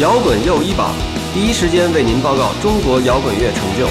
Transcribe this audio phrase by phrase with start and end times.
[0.00, 0.90] 摇滚又一榜，
[1.32, 3.86] 第一时间为您报告中国摇滚乐成就。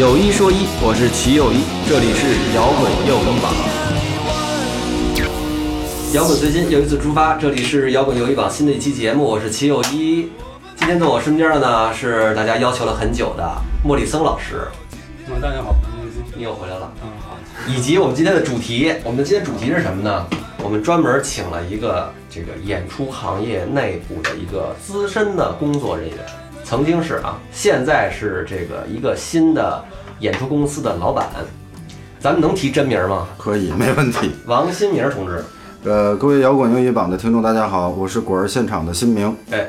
[0.00, 3.52] 有一说一，我是齐又一，这里是摇滚又一榜。
[6.12, 10.30] 摇滚随心又一次出发，这里是摇滚又一榜新的一期节目，我是齐又一。
[10.76, 13.52] 今天在我身边的呢是大家要求了很久的
[13.82, 14.68] 莫里森老师，
[15.26, 16.92] 嗯，大家好，我是你又回来了。
[17.02, 17.36] 嗯，好，
[17.66, 20.24] 以及我们今天的主题，我们的今天主题是什么呢？
[20.64, 26.16] 我们专门请了一个这个演出行业内部的一个资深的工作人员，
[26.64, 29.84] 曾经是啊，现在是这个一个新的
[30.20, 31.28] 演出公司的老板。
[32.18, 33.28] 咱们能提真名吗？
[33.36, 34.30] 可以，没问题。
[34.46, 35.44] 王新明同志。
[35.84, 39.36] 呃，各位摇滚英语榜的听众，大家好，我是果儿现场的新明。
[39.50, 39.68] 哎，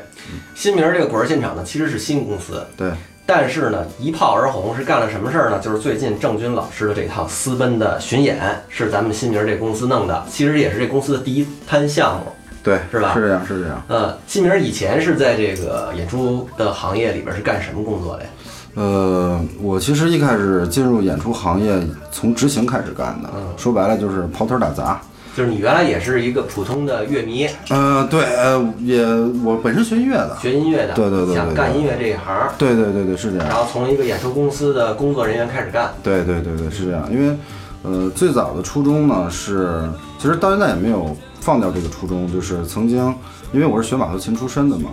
[0.54, 2.90] 新明这个果儿现场呢，其实是新公司，对，
[3.28, 5.58] 但是呢，一炮而红是干了什么事儿呢？
[5.58, 12.32] 就是最近郑钧老师的这套私奔的巡演是咱们新明这公司弄的，其实也是这公司的第一摊项目。
[12.62, 13.82] 对，是吧是这样，是这样。
[13.88, 18.28] 呃，新明以前是在这个演出的行业里边是干什么工作的呀？
[18.74, 21.80] 呃，我其实一开始进入演出行业，
[22.12, 25.00] 从执行开始干的，嗯说白了就是跑腿打杂。
[25.36, 29.04] 就是你原来也是一个普通的乐迷，呃，对，呃，也
[29.44, 30.34] 我本身学音乐的。
[30.40, 33.46] 学音乐的，对对对对对想干音乐这一行，对对对对，是这样。
[33.46, 35.92] 然后从一个演出公司的工作人员开始干。
[36.02, 37.06] 对对对对，是这样。
[37.12, 37.36] 因为，
[37.82, 39.86] 呃，最早的初衷呢是，
[40.18, 43.14] 其实到现在也没有放掉这个初衷，就是曾经，
[43.52, 44.88] 因为我是学马头琴出身的嘛，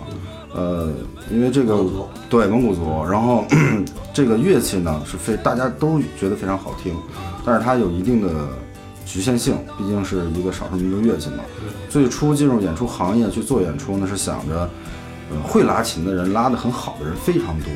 [0.54, 0.90] 呃，
[1.30, 3.46] 因为这个蒙对蒙古族，然后
[4.12, 6.94] 这个乐器呢是非大家都觉得非常好听，
[7.46, 8.28] 但是它有一定的
[9.04, 11.38] 局限性，毕竟是一个少数民族乐器嘛。
[11.88, 14.68] 最初进入演出行业去做演出呢，是想着，
[15.30, 17.70] 呃，会拉琴的人拉得很好的人非常多，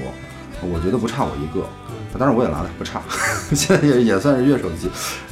[0.63, 1.67] 我觉得不差我一个。
[2.19, 3.03] 当然我也拉得不差，
[3.55, 4.89] 现在也也算是乐手级，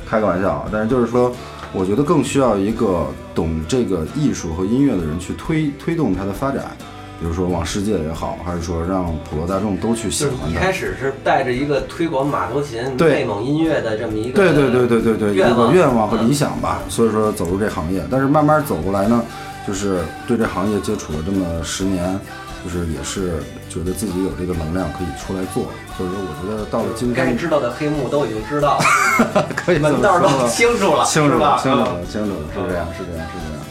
[0.06, 0.68] 开个玩笑啊。
[0.70, 1.34] 但是就是说，
[1.72, 6.76] 我觉得更需要一个懂这个艺术和音乐的人去推推动它的发展，
[7.18, 10.52] 比如说往世界也好，还是说让普罗大众都去喜就是欢它。
[10.52, 18.02] 一开始是带着一个推广马头琴、对内蒙音乐的这么一个对对对对对对，一个愿望和理想吧，所以说走入这行业。
[18.10, 19.24] 但是慢慢走过来呢，
[19.66, 22.20] 就是对这行业接触了这么十年，
[22.62, 25.68] 就是也是觉得自己有这个能量可以出来做。
[25.96, 31.58] 所以说，我觉得到了今天，该知道的黑幕都已经知道了， 可以门道都清楚了，清楚了，？
[31.62, 33.64] 清楚了，清楚了，是这样，是这样，是这样。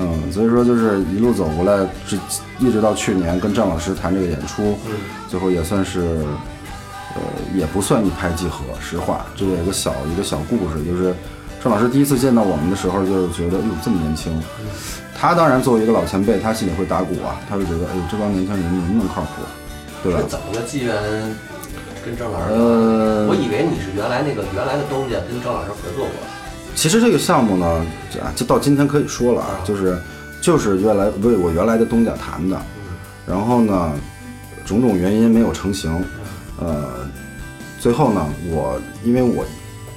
[0.00, 2.18] 嗯，所以说就是一路走过来，直
[2.58, 4.92] 一直到去年跟郑老师谈这个演出，嗯
[5.28, 6.00] 最后也算是，
[7.14, 7.20] 呃，
[7.54, 8.64] 也不算一拍即合。
[8.80, 11.14] 实话，这有一个小一个小故事，就是
[11.62, 14.40] 郑老师第一次见到我们的时候，就是觉得，哎呦，这么年轻。
[15.18, 19.42] 他当然作为一个老前辈，他心里会打鼓啊，他会觉得，哎呦，这帮年轻人能不能靠谱，
[20.02, 20.20] 对吧？
[20.28, 20.94] 怎么个机缘
[22.04, 22.52] 跟郑老师？
[22.52, 26.14] 呃我以为你是原来那个原来的东家跟郑老师合作过。
[26.76, 27.66] 其实这个项目呢，
[28.22, 29.98] 啊，就到今天可以说了啊，就是
[30.42, 32.60] 就是原来为我原来的东家谈的，
[33.26, 33.92] 然后呢，
[34.64, 35.90] 种种原因没有成型，
[36.60, 37.08] 呃，
[37.80, 39.44] 最后呢，我因为我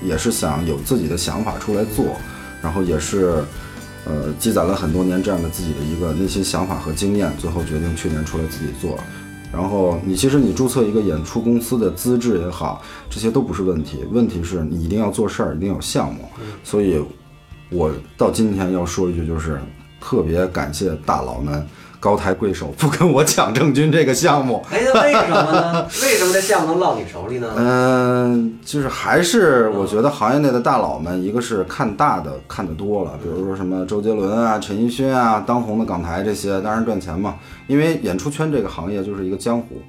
[0.01, 2.15] 也是想有自己的想法出来做，
[2.61, 3.43] 然后也是
[4.05, 8.97] 呃积攒了很多年这样的自己的一个内心想法和经验，最后决定去年出来自己做。
[9.51, 16.21] 然后你其实你注册一个演出公司的资质也好，这些都不是问题，问题是你一定要做事儿，一定要有项目。
[16.63, 17.03] 所以，
[17.71, 19.59] 我到今天要说一句，就是
[19.99, 21.67] 特别感谢大佬们
[21.99, 24.65] 高抬贵手，不跟我抢郑钧这个项目。
[24.71, 25.87] 哎，那为什么呢？
[26.01, 27.53] 为什么这项目能落你手里呢？
[27.57, 37.35] 嗯，就是还是我觉得行业内的大佬们，一个是看大的看得多了，比如说什么周杰伦啊、陈奕迅啊、当红的港台这些，当然赚钱嘛。
[37.67, 39.81] 因为演出圈这个行业就是一个江湖，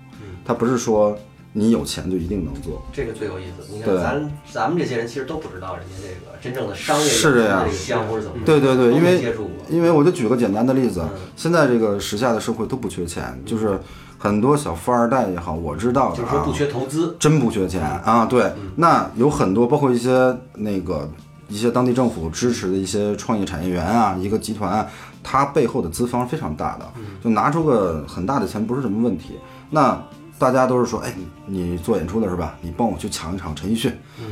[0.45, 1.17] 它不是说
[1.53, 2.83] 你有钱就一定能做。
[2.93, 3.73] 这个最有意思。
[3.73, 9.35] 你看，对咱咱们这些人其实都不知道人家这个真正的商业是这样这个江湖是怎么对对对，因为。
[9.69, 13.79] 因为我就举个简单的例子嗯，现在这个时下的社会都不缺钱，就是
[14.19, 18.27] 很多小富二代也好，我知道的啊就是说不，缺投资，真不缺钱啊。
[18.27, 21.09] 对，那有很多包括一些那个
[21.49, 24.87] 一些当地政府支持的一些创业产业园啊，一个集团啊，
[25.23, 26.91] 它背后的资方非常大的，
[27.23, 29.39] 就拿出个很大的钱不是什么问题。
[29.71, 30.03] 那
[30.41, 31.13] 大家都是说，哎，
[31.45, 32.57] 你你做演出的是吧？
[32.63, 33.93] 你帮我去抢一场陈奕迅。
[34.19, 34.25] 嗯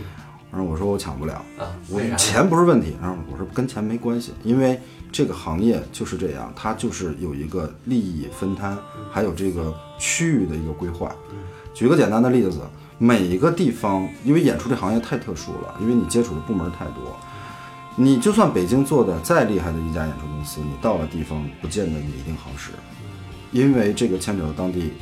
[0.50, 2.00] 然后我说我抢不了，啊，我？
[2.16, 4.80] 钱不是问题，然后我说跟钱没关系，因为
[5.12, 8.74] 这个行业就是这样，它就是有一个利益分摊，
[9.12, 11.14] 还有这个区域的一个规划。
[11.74, 12.62] 举个简单的例子，
[12.96, 17.14] 每一个地方，因为演出这行业太特殊了，因为你接触的部门太多，
[17.94, 22.70] 你就算北京做的再厉害的一家演出公司，你到了地方不见得你一定好使，
[23.52, 24.94] 因为这个牵扯到当地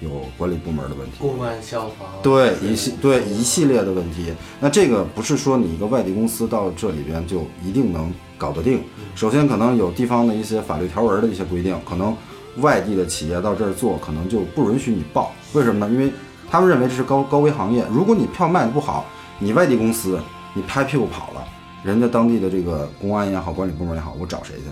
[0.00, 1.16] 有管理部门的问题。
[1.18, 8.82] 公安、消防，对一系对一系列的问题，那这个不是说你一个外地公司到这里边就一定能搞得定。
[9.14, 12.16] 首先，可能有地方的一些法律条文的一些规定，可能
[12.58, 15.32] 外地的企业到这儿做，可能就不允许你报。
[15.52, 15.92] 为什么呢？
[15.92, 16.12] 因为
[16.50, 17.84] 他们认为这是高高危行业。
[17.90, 19.04] 如果你票卖的不好，
[19.38, 20.20] 你外地公司
[20.54, 21.44] 你拍屁股跑了，
[21.82, 24.62] 人家当地的这个公安也好，管理部门也好，我找谁去？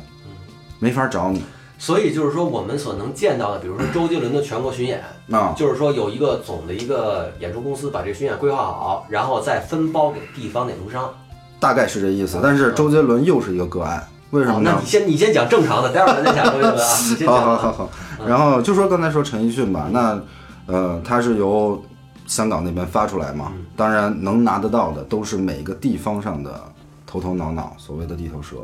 [0.79, 1.43] 没法找你
[1.79, 5.55] 所以就是说，我们所能见到的，比如说周杰伦的全国巡演，啊。
[5.57, 11.13] 就是说有一个总的一个演出公司把这个巡演规划好，然后再分包给地方演出商。
[11.61, 12.41] 大概是这意思。
[12.43, 14.87] 但是周杰伦又是一个个案，为什么呢好那你？
[14.87, 16.97] 先你先讲正常的，待会儿咱再讲周杰伦啊。
[17.11, 17.45] 你 先好讲。
[17.45, 17.91] 好好好。
[18.27, 20.21] 然后就说刚才说陈奕迅吧，那
[20.67, 21.81] 呃，他是由
[22.27, 26.61] 香港那边发出来嘛，当然能拿得到的都是每个地方上的
[27.07, 28.57] 头头脑脑，所谓的地头蛇。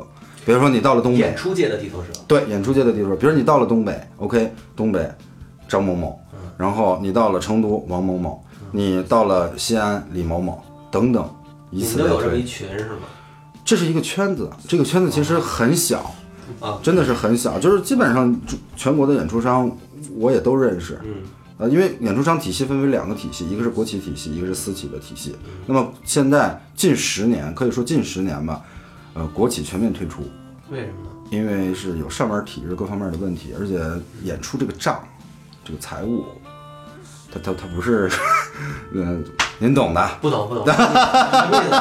[0.45, 5.09] 比如说你到了东北演，出界的地头蛇，对，演出界的地头蛇，比如你到了东北，OK，东北
[5.67, 6.19] 张某某，
[6.57, 11.23] 然后你到了成都王某某，你到了西安李某某等等，
[11.71, 12.45] 以你此类推们都有这么一。
[12.45, 12.99] 群是吗？
[13.65, 16.13] 这是一个圈子，这个圈子其实很小，
[16.59, 18.35] 啊，真的是很小，就是基本上
[18.75, 19.71] 全国的演出商
[20.15, 20.99] 我也都认识。
[21.05, 21.13] 嗯，
[21.59, 25.33] 呃，因为演出商体系分为两个体系，一个是国企体系，一个是私企的体系。
[25.65, 28.61] 那么现在近十年，可以说近十年吧，
[29.13, 30.23] 呃，国企全面退出，
[30.69, 31.09] 为什么呢？
[31.29, 33.79] 因为是有上面体制各方面的问题，而且
[34.23, 34.99] 演出这个账，
[35.63, 36.25] 这个财务，
[37.31, 38.09] 它它它不是，
[38.93, 39.23] 嗯、
[39.59, 40.09] 您懂的。
[40.21, 40.77] 不懂 不懂，不懂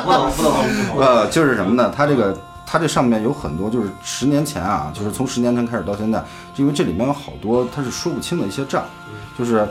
[0.04, 0.98] 不懂不懂不懂。
[0.98, 1.92] 呃，就是什么呢？
[1.94, 6.22] 它这个它这上面有很多，就是十年前啊，就是从十年前开始到现在，
[6.56, 8.84] 因为这里面有好多它是说不清的一些账，
[9.38, 9.66] 就是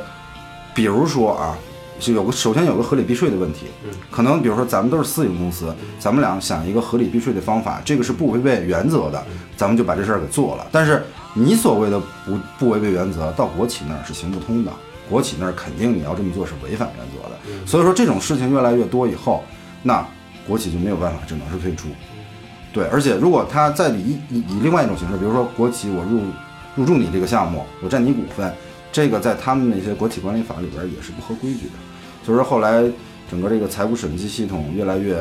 [0.74, 1.58] 比如说啊，
[2.02, 3.68] 是有个首先有个合理避税的问题，
[4.10, 9.24] 可能比如说咱们都是私营公司，咱们俩想一个合理避税的方法，这个是不违背原则的，
[9.56, 10.68] 咱们就把这事儿给做了。
[10.72, 11.04] 但是
[11.34, 14.72] 你所谓的不不违背原则，到国企那儿是行不通的，
[15.10, 17.68] 国企那儿肯定你要这么做是违反原则的。
[17.68, 19.44] 所以说这种事情越来越多以后，
[19.84, 20.06] 那
[20.48, 21.88] 国企就没有办法，只能是退出。
[22.74, 26.22] 对，而且如果他再以以以另外一种形式，比如说国企我入
[26.76, 28.52] 入驻你这个项目，我占你股份，
[28.92, 31.74] 这个在他们那些国企管理法里边也是不合规矩的。
[32.24, 32.84] 所以说后来
[33.30, 35.18] 整个这个财务审计系统越来越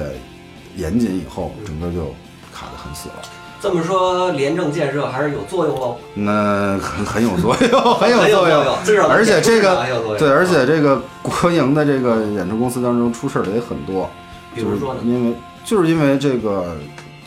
[0.76, 2.14] 严谨以后，整个就
[2.52, 3.16] 卡得很死了。
[3.62, 8.76] 这么说，廉政建设还是有作用喽，那很很有作用，很 有很有作用。
[8.84, 9.84] 至少而且这个。
[10.18, 14.08] 对，而且这个 国营的这个演出公司当中出事儿的也很多，
[14.54, 16.74] 比如说呢就是因为就是因为这个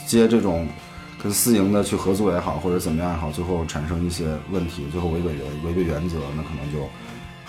[0.08, 0.68] 接这种
[1.22, 6.80] 跟私营的去合作也好，或者怎么样也好，最后产生一些问题，最后违背原违背原则，那可能就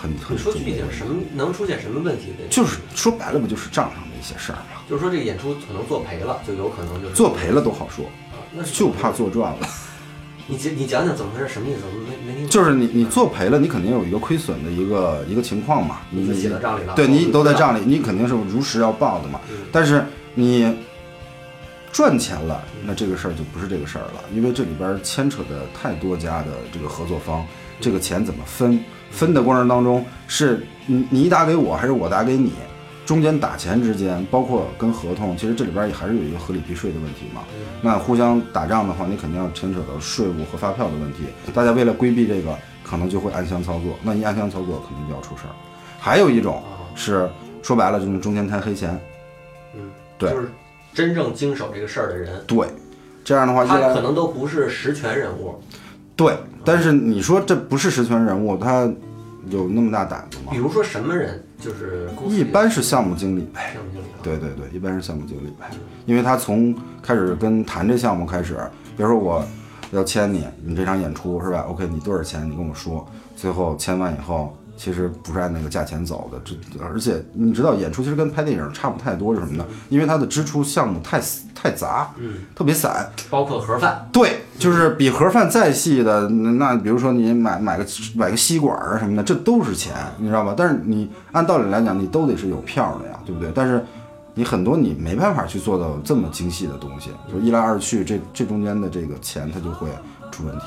[0.05, 2.33] 很很你说具体点，什么能出现什么问题？
[2.49, 4.81] 就是说白了，不就是账上的一些事儿嘛？
[4.89, 9.67] 就是说这个演出可能做赔了，就有可能就是做赔了都好说，啊那就怕做赚了。
[10.47, 11.47] 你讲你讲讲怎么回事？
[11.47, 11.79] 什么意思？
[11.85, 12.49] 我没没听懂。
[12.49, 17.53] 就是你你做赔了，你肯定有一个亏损的一个一个情况嘛，你你写到账里了对你都在。
[17.55, 19.41] 账里，你肯定是如实要报的嘛。
[19.49, 20.05] 嗯但是
[20.35, 20.71] 你
[21.95, 27.47] 赚钱了，那这个事儿就不是这个事儿了，因为这里边牵扯的太多家的这个合作方，
[27.79, 28.83] 这个钱怎么分？
[29.11, 32.51] 分的过程当中是你你打给我还是我打给你？
[33.05, 37.43] 中间打钱之间，包括跟合同，其实这里边也还是有一个合理避税的问题嘛。
[37.81, 41.19] 那互相打仗的话，你肯定要牵扯到税务和发票的问题。
[41.53, 43.97] 大家为了规避这个，可能就会暗箱操作。
[44.03, 45.55] 那一暗箱操作，肯定就要出事儿。
[45.97, 46.61] 还有一种
[46.93, 47.29] 是
[47.63, 48.99] 说白了，就是中间贪黑钱。
[49.75, 50.51] 嗯，对就是
[50.95, 52.65] 真正经手这个事儿的人，对，
[53.23, 55.61] 这样的话他可能都不是实权人物。
[56.15, 58.89] 对，但是你说这不是实权人物，他
[59.49, 60.57] 有那么大胆子吗比？
[60.57, 63.71] 如说什么人，就是公司一般是项目经理呗。
[63.73, 64.23] 项目经理啊。
[64.23, 65.69] 对对对，一般是项目经理呗，
[66.05, 66.73] 因为他从
[67.03, 68.57] 开始跟谈这项目开始，
[68.95, 69.45] 比如说我
[69.91, 72.49] 要签你，你这场演出是吧？OK，你多少钱？
[72.49, 79.65] 你跟我说，最后签完以后，其实不是按那个价钱走的，这而且你知道演出其实跟拍电影差不太多是什么呢？
[79.89, 81.21] 因为它的支出项目太
[81.53, 90.53] 太杂，嗯，特别散，包括盒饭，对，就是比盒饭再细的，那那比如说你买买个买个吸管啊什么的，这都是钱，你知道吧？
[90.57, 93.51] 但是你按道理来讲，你都得是有票的呀，对不对？
[93.55, 93.83] 但是
[94.33, 99.87] 你很多你没办法去做到这么精细的东西，就一来二去，这这中间的这个钱它就会
[100.31, 100.65] 出问题。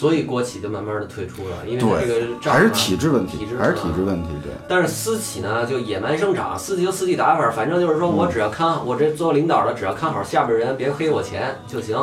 [0.00, 4.50] 所以国企就慢慢的退出了，因为这个，还是啊体制问题体制，还是体制问题，对。
[4.66, 11.98] 但是私企呢，就野蛮生长，私企就私企打法，反正就是说嗯我只要看我这做领导的，只要看好下边人，别黑我钱就行。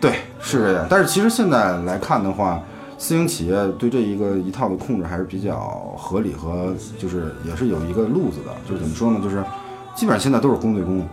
[0.00, 0.86] 对，是这样。
[0.88, 2.62] 但是其实现在来看的话，
[2.96, 5.56] 私营企业对这一个一套的控制还是比较
[5.98, 8.54] 合理和就是也是有一个路子的。
[8.68, 9.18] 就是怎么说呢？
[9.20, 9.42] 就是
[9.96, 11.04] 基本上现在都是公对公，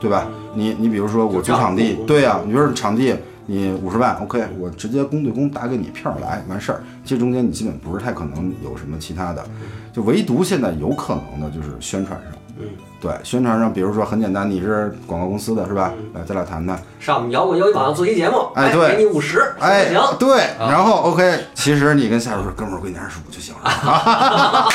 [0.00, 0.26] 对吧？
[0.54, 3.14] 你你比如说我租场地，对呀、你说场地
[3.46, 6.82] 你五十万，OK，我直接公对公打给你票来完事儿。
[7.04, 9.44] 这中间你基本不是太可能有什么其他的，
[9.92, 12.32] 就唯独现在有可能的就是宣传上。
[12.56, 12.66] 嗯，
[13.00, 15.92] 对，宣传上，比如说很简单，你是广告公司的是吧？
[16.14, 16.80] 来，咱俩谈谈。
[17.00, 24.68] 上我们摇滚摇一榜做一节目，哎对给你五十，哎行？，对，啊然后 OK，其实你跟下属说，哥们儿，我给你二十五就行了，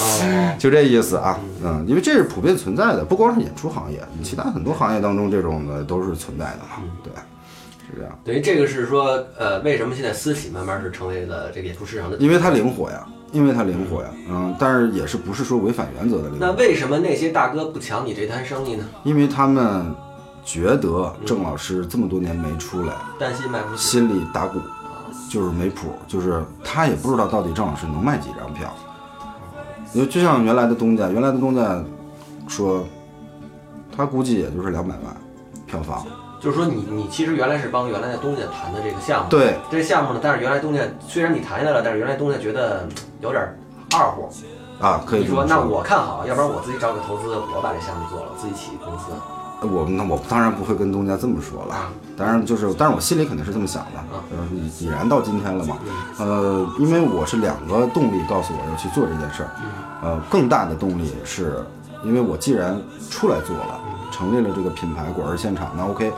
[0.00, 1.38] 哦， 就这意思啊。
[1.64, 6.82] 嗯，因为这是普遍存在的，不光是演出行业，其他很多行业当中这种的都是存在的嘛。
[7.04, 7.12] 对，
[7.90, 12.16] 是这样，等于这个是说，呃，为什么现在私企慢慢是成为了这个演出市场的？
[12.18, 14.08] 因为它灵活呀，因为它灵活呀。
[14.28, 18.84] 嗯，但是也是不是说违反原则的灵活，那为什么那些大哥不抢你这摊生意呢？
[19.02, 19.94] 因为他们
[20.44, 23.82] 觉得郑老师这么多年没出来，担心卖不出去。
[23.82, 24.58] 心里打鼓，
[25.30, 28.74] 就是没谱，就是他也不知道到底郑老师能卖几张票。
[29.92, 31.82] 因为就像原来的东家，原来的东家
[32.46, 32.84] 说，
[33.96, 35.16] 他估计也就是两百万
[35.66, 36.06] 票房。
[36.40, 42.88] 就是说你你其实原来是帮原来的东家谈的这个项目，对，这个项目呢，但是原来东家虽然你谈下来了，但是原来东家觉得嗯
[43.20, 43.42] 有点
[43.92, 44.28] 二货。
[44.80, 45.60] 啊，可以你说那。
[45.60, 49.12] 我看好，要不然我自己找个投资，我把这项目做了，自己起公司。
[49.60, 51.76] 我那我当然不会跟东家这么说了，
[52.16, 54.00] 当然就是，但是我心里肯定是这么想的。
[54.30, 55.76] 呃，已已然到今天了嘛，
[56.16, 59.50] 呃，因为我是两个动力告诉我要去做这件事儿，
[60.02, 61.62] 呃，更大的动力是
[62.02, 62.80] 因为我既然
[63.10, 63.78] 出来做了，
[64.10, 66.10] 成立了这个品牌果儿现场，那 OK，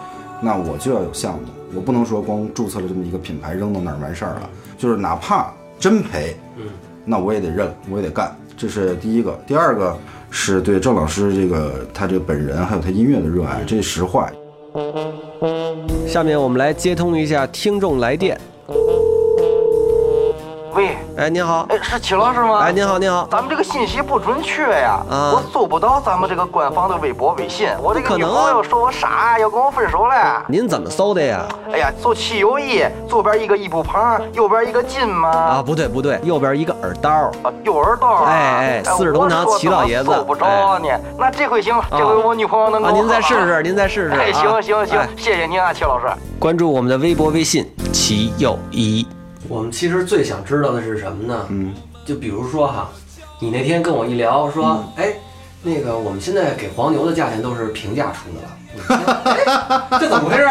[0.43, 1.41] 那我就要有项目，
[1.73, 6.65] 我不能说光注册了这么一个品牌扔到那儿完事儿了，就是哪怕真赔，嗯
[7.05, 9.39] 那我也得认，我也得干，这是第一个。
[9.47, 9.97] 第二个
[10.31, 14.29] 是对郑老师这个他这个本人还有他音乐的热爱，这是实话。
[16.07, 18.39] 下面我们来接通一下听众来电。
[20.75, 22.61] 喂，哎，您好，哎，是齐老师吗？
[22.61, 27.69] 哎，您好，您好，咱们这个信息不准确呀，啊我搜不到咱们这个官方的微博、微信。
[27.83, 30.43] 我这个女朋友说我傻，要跟我分手了。
[30.49, 31.45] 您怎么搜的呀？
[31.71, 35.29] 哎呀，走七友一，左边一个一步旁，右边一个金吗。
[35.29, 37.11] 啊，不对不对，右边一个耳刀。
[37.11, 38.31] 啊，右耳刀啊。
[38.31, 40.91] 哎哎四世同堂齐老爷子搜不着你。
[41.19, 44.33] 那这回行了，这回我女朋友能啊，跟我您再试试，您再试试。
[44.33, 46.07] 行行行哎，谢谢您啊，齐老师。
[46.39, 49.07] 关注我们的微博、微信“齐友谊”。
[49.49, 51.47] 我们其实最想知道的是什么呢？
[51.51, 52.91] 嗯，就比如说哈，
[53.41, 55.15] 你那天跟我一聊，说，哎，
[55.63, 58.59] 那个我们现在给黄牛的价钱都是平价出的了。
[60.01, 60.49] 这怎么回事？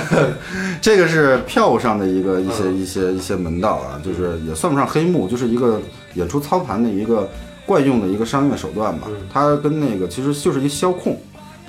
[0.82, 5.80] 这个是票务上的一个一些一些一些门道啊，就是也算不上黑幕，就是一个
[6.14, 7.26] 演出操盘的一个
[7.64, 9.08] 惯用的一个商业手段吧。
[9.32, 11.18] 它跟那个其实就是一销控，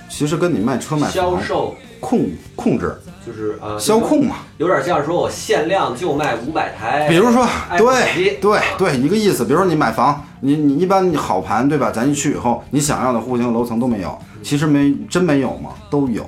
[0.09, 2.93] 其实跟你卖车卖房销售控控制
[3.27, 4.38] 就是呃，销控嘛。
[4.57, 7.46] 有点像说我限量就卖五百台，比如说
[7.77, 9.43] 对对对，一个意思。
[9.43, 11.91] 比如说你买房，你你一般你好盘对吧？
[11.91, 15.72] 咱一去以后，你想要的户型楼层都没有，其实没真没有吗？
[15.89, 16.25] 都有。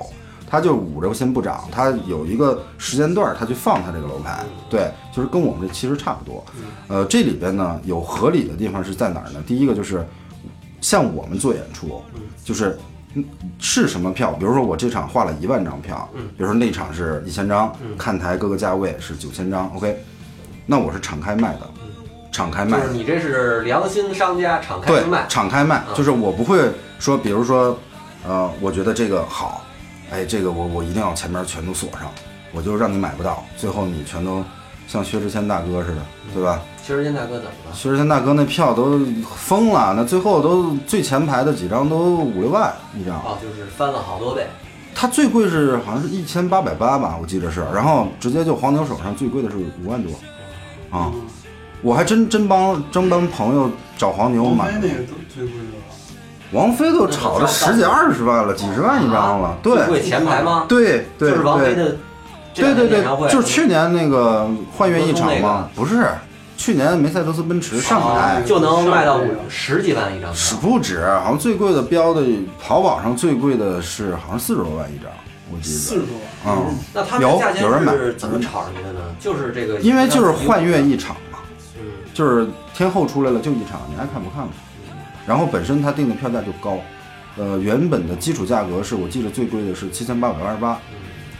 [0.52, 6.44] 它就捂着先不涨，它有一个时间段儿，它去放它这个楼盘，对，就是跟我们这其实差不多。
[6.88, 9.40] 呃，这里边呢有合理的地方是在哪儿呢？
[9.46, 10.04] 第一个就是
[10.80, 12.02] 像我们做演出，
[12.44, 12.78] 就是嗯
[13.58, 14.32] 是什么票？
[14.32, 16.28] 比如说我这场画了一万张票，嗯。
[16.28, 20.02] 比如说那场是一千张，看台各个价位是九千张，OK，
[20.66, 21.70] 那我是敞开卖的，
[22.30, 22.80] 敞开卖。
[22.80, 27.76] 就是，你这是良心商家敞开卖，，敞开卖，就是我不会说，比如说，
[28.26, 29.64] 呃，我觉得这个好，
[30.10, 32.10] 哎，这个我我一定要前面全都锁上，
[32.52, 34.44] 我就让你买不到，最后你全都
[34.86, 36.02] 像薛之谦大哥似的，
[36.32, 36.60] 对吧？
[36.90, 37.72] 薛之谦大哥怎么了？
[37.72, 38.98] 薛之谦大哥那票都
[39.36, 44.44] 疯了，那最后都最前排的几张都五六万一张，哦，就是翻了好多倍。
[44.92, 50.10] 他最贵是好像是一千八百八吧，我记得是，然后直接就黄牛手上最贵的是五万多，
[50.90, 51.12] 啊，
[51.80, 54.64] 我还真真帮真帮朋友找黄牛买。
[54.64, 56.50] 王菲，那个都最贵的？
[56.50, 60.66] 王菲都炒了十几二十万了，几十万一张了，最贵对前排吗？
[60.68, 61.84] 对对就是王菲对。
[61.84, 61.96] 的
[62.52, 66.04] 对对对就是去年那个幻乐一场歌颂那嘛，不是，
[66.60, 70.60] 去年梅赛德斯奔驰上台哦就能卖到十几万一张是票。
[70.60, 72.22] 不止，好像最贵的标的
[72.62, 75.10] 淘宝上最贵的是好像四十多万一张，
[75.50, 76.58] 我记得，四十多万。
[76.58, 79.00] 嗯，那他们有价钱有人买是怎么炒上去的呢？
[79.18, 81.38] 就是这个，因为就是幻乐一场嘛，
[81.78, 84.52] 嗯，就是天后出来了就一场，你爱看不看吧。
[85.26, 86.78] 然后本身它定的票价就高，
[87.38, 90.78] 呃，原本的基础价格是我记得最贵的是七千八百八十八，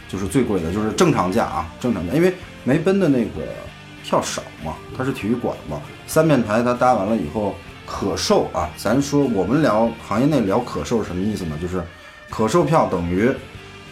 [0.09, 3.41] 就是最贵的，就是正常价啊，正常价，因为梅奔的那个
[4.03, 7.55] 票少嘛，它是体育馆嘛，三面台它搭完了以后
[7.85, 11.57] 可售啊，咱说我们聊行业内聊可售是什么意思呢？
[11.61, 11.83] 就是
[12.29, 13.29] 可售票等于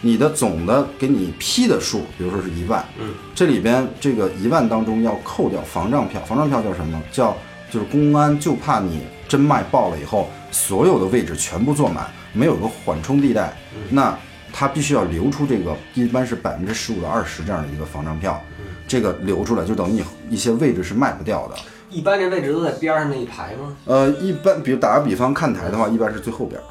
[0.02, 7.02] 你的总的给你批的数，比如说是一万，嗯，这里边这个一万当中要扣掉防账票，防账票叫什么？
[7.12, 7.36] 叫
[7.70, 13.54] 就是公安就怕你真卖爆了以后，所有的位置全部坐满，没有个缓冲地带，
[13.90, 14.18] 那
[14.52, 18.42] 他必须要留出这个，一般是百分之十五到二十这样的一个防账票，
[18.90, 21.56] 这个留出来就等于你一些位置是卖不掉的。
[21.90, 23.78] 一般这位置都在边上那一排吗？
[23.86, 26.66] 呃，一般比如打个比方，看台的话，一般是最后边儿，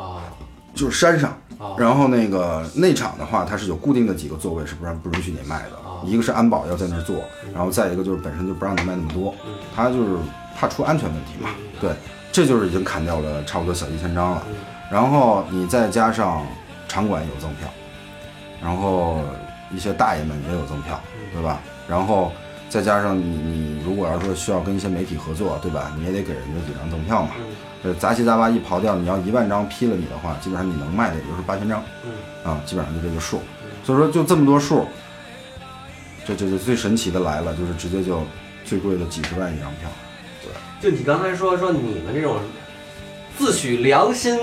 [0.00, 0.22] 啊
[0.72, 1.30] 就是山上。
[1.56, 7.16] 啊然后那个内场的话，它是有固定的几个座位是不让不允许你卖的，啊一个是安保要在那儿坐，
[7.52, 9.32] 然后再一个就是本身就不让你卖那么多，
[9.74, 10.16] 他就是
[10.56, 11.50] 怕出安全问题嘛。
[11.80, 11.92] 对，
[12.32, 14.42] 这就是已经砍掉了差不多小一千张了。
[14.90, 16.44] 然后你再加上
[16.88, 17.68] 场馆有赠票，
[18.60, 19.20] 然后
[19.72, 21.00] 一些大爷们也有赠票，
[21.34, 21.60] 对吧？
[21.86, 22.32] 然后
[22.70, 25.92] 再加上你你如果要说需要跟一些媒体合作，对吧？
[25.98, 27.32] 你也得给人家几张赠票嘛。
[27.82, 31.82] 呃，杂七杂八一刨掉，你要一万张批了你的话，基本上你能卖的也就是八千张，
[32.42, 33.42] 啊，基本上就这个数。
[33.84, 34.86] 所以说就这么多数，
[36.24, 38.22] 这这这最神奇的来了，就是直接就
[38.64, 39.90] 最贵的几十万一张票。
[40.80, 42.38] 对就你刚才说说你们这种
[43.36, 44.38] 自诩良心，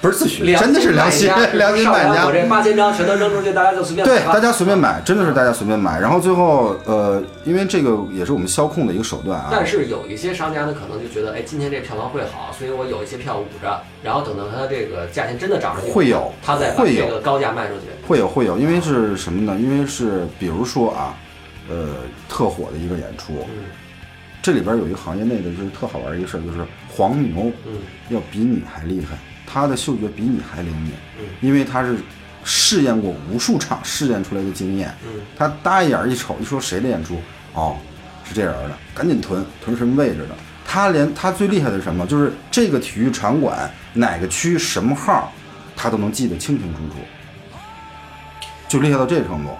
[0.00, 2.32] 不是自诩，真的是良心买家 良心买家我。
[2.32, 6.00] 这八千张全都扔出去，大家就随便对，买吧大家随便买，真的是大家随便买。
[6.00, 9.48] 然后最后，呃，因为这个也是我们销控的一个手段啊。
[9.50, 17.86] 但是有一些商家呢，可能就觉得，哎，今天这票房会好，所以我有一些票捂着，然后等到它这个价钱真的涨上去，会有他再把会有这个高价卖出去。
[18.08, 19.58] 会有会有，因为是什么呢？
[19.60, 21.14] 因为是比如说啊，
[21.68, 21.88] 呃，
[22.28, 23.64] 特火的一个演出，嗯
[24.42, 27.78] 这里边有一个行业内的就是特好玩一个事儿，就是黄牛嗯
[28.08, 31.96] 要比你还厉害，他的嗅觉比你还灵敏嗯，因为他是
[32.42, 37.20] 试验过无数场试验出来的经验，嗯他搭一眼一瞅，一说谁的演出，
[37.52, 37.76] 哦，
[38.24, 40.34] 是这人的，赶紧囤，囤什么位置的。
[40.64, 42.06] 他连他最厉害的是什么？
[42.06, 45.32] 就是这个体育场馆哪个区什么号，
[45.76, 46.94] 他都能记得清清楚楚，
[48.68, 49.50] 就厉害到这程度。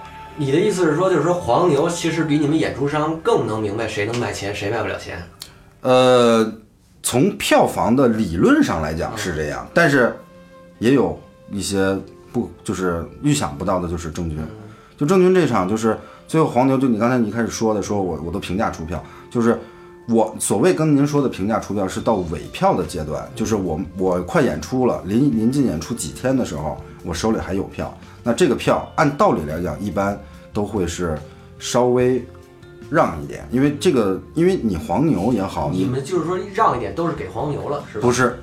[0.40, 5.22] 你的意思是说，就是说黄牛其实比你们演出商更能明白谁能卖钱，谁卖不了钱。
[5.82, 6.50] 呃，
[7.02, 10.16] 从票房的理论上来讲是这样，但是
[10.78, 11.20] 也有
[11.52, 11.94] 一些
[12.32, 14.38] 不就是预想不到的，就是郑钧。
[14.96, 15.94] 就郑钧这场，就是
[16.26, 19.60] 最后黄牛，就你刚才你一开始说的，说我我都平价出票，就是
[20.08, 30.18] 我所谓跟您说的平价出票是到尾票的阶段，就是我我快演出了，临临近演出几天的时候，我手里还有票，那这个票按道理来讲，一般
[30.52, 31.18] 都会是
[31.58, 32.24] 稍微
[32.90, 38.02] 让一点，因为这个，因为你黄牛也好，你们就是说让一点都是给黄牛了，是吧？
[38.02, 38.38] 不是，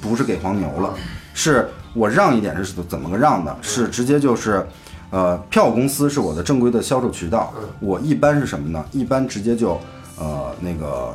[0.00, 0.94] 不是给黄牛了，
[1.34, 3.56] 是我让一点是怎么个让的？
[3.62, 4.66] 是直接就是，
[5.10, 8.84] 呃，票公司是我的正规的销售渠道，我一般是什么呢？
[8.92, 9.80] 一般直接就，
[10.18, 11.14] 呃，那个。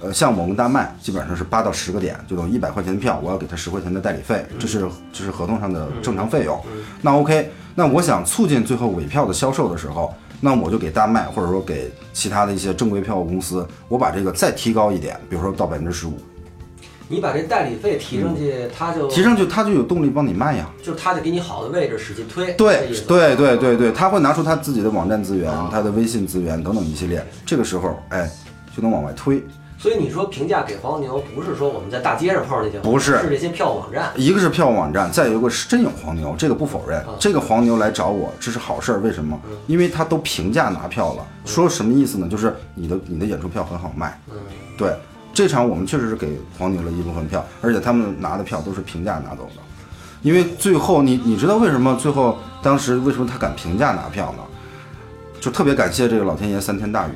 [0.00, 6.56] 呃，像我跟大麦基本上是八到十个点，就等于一百块钱的票，我要给他十块钱的代理费，这是这是合同上的正常费用。
[7.02, 16.14] 那 OK，那我想促进最后尾票的销售的时候，那我就给大麦或者说给其他的一些正规票务公司，我把这个再提高一点，比如说到百分之十五，
[17.06, 20.68] 你把这代理费提上去，他就提上去他就有动力帮你卖呀。
[20.82, 22.52] 就是他得给你好的位置使劲推。
[22.54, 28.28] 对对对对对，他会拿出他自己的网站资源啊、他的微信资源等等一系列，这个时候哎
[28.76, 29.40] 就能往外推。
[29.80, 34.10] 所以你说评价给黄牛，不是说我们在大街上碰上那些不是是这些票网站。
[34.16, 37.14] 一个是票务网站，再有一个是真有黄牛，这个不否认啊。
[37.20, 38.98] 这个黄牛来找我，这是好事儿。
[38.98, 39.40] 为什么？
[39.68, 41.24] 因为他都评价拿票了。
[41.44, 42.26] 说什么意思呢？
[42.28, 44.20] 就是你的你的演出票很好卖。
[44.28, 44.36] 嗯，
[44.76, 44.92] 对，
[45.32, 49.62] 这场我们确实是给黄牛了一部分票，而且他们拿的票都是平价拿走的。
[50.22, 54.42] 因为最后你你知道为什么最后当时为什么他敢平价拿票呢？
[55.40, 57.12] 就特别感谢这个老天爷三天大雨。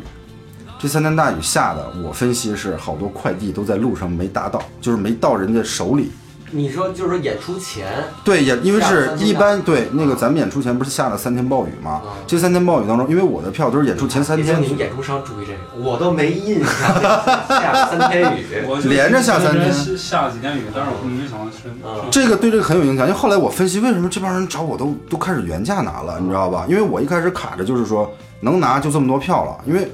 [0.83, 6.11] 这三天大雨下的，我分析是好多快递都在路上没达到，就是没到人家手里。
[6.51, 7.87] 你说就是说演出前，
[8.25, 11.93] 对，也因为是一般对那个咱们演出前不是下了三天暴雨吗？
[11.93, 18.45] 啊这三天暴雨当中，因为我的票都是演出前三天你们演出商注意这个，我都没印象，下了三天雨。
[18.67, 26.67] 我 连着下三天下了几天雨，但是我没想到是嗯这个对这个很有影响，因为后来我分析为什么这帮人找我都都开始原价拿了，你知道吧？
[26.69, 29.91] 因为我一开始卡着就是说能拿就这么多票了，因为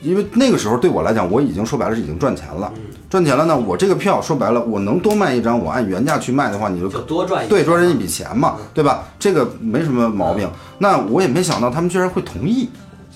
[0.00, 2.72] 因为那个时候对我来讲，我已经说白了是已经赚钱了，
[3.10, 9.04] 赚钱了呢，我这个票说白了，我能多卖一张，我按原价去卖的话，你就就多赚一对赚人一笔钱嘛，对吧？
[9.18, 10.48] 这个没什么毛病。
[10.78, 12.68] 那我也没想到他们居然会同意，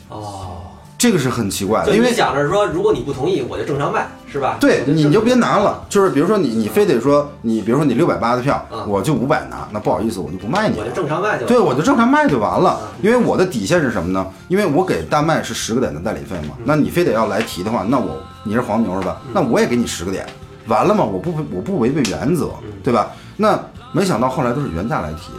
[0.08, 0.61] 哦。
[1.02, 4.56] 这个是很奇怪的，因为想着说，如果你不同意，我就正常卖，是吧？
[4.60, 10.94] 对你就别拿了，就是比如说你你非得说你比如说你六百八的票嗯，我就五百拿，那不好意思，我就不卖你了我就。
[10.94, 12.78] 正常卖就对，我就正常卖就完了。
[13.02, 14.24] 因为我的底线是什么呢？
[14.46, 19.20] 因为我给大麦是十个点的代理费嘛，那你非得要来提的话，那我你是黄牛是吧？
[19.34, 20.24] 那我也给你十个点，
[20.68, 21.02] 完了嘛？
[21.02, 23.10] 我不我不违背原则，对吧？
[23.38, 23.58] 那
[23.90, 25.32] 没想到后来都是原价来提，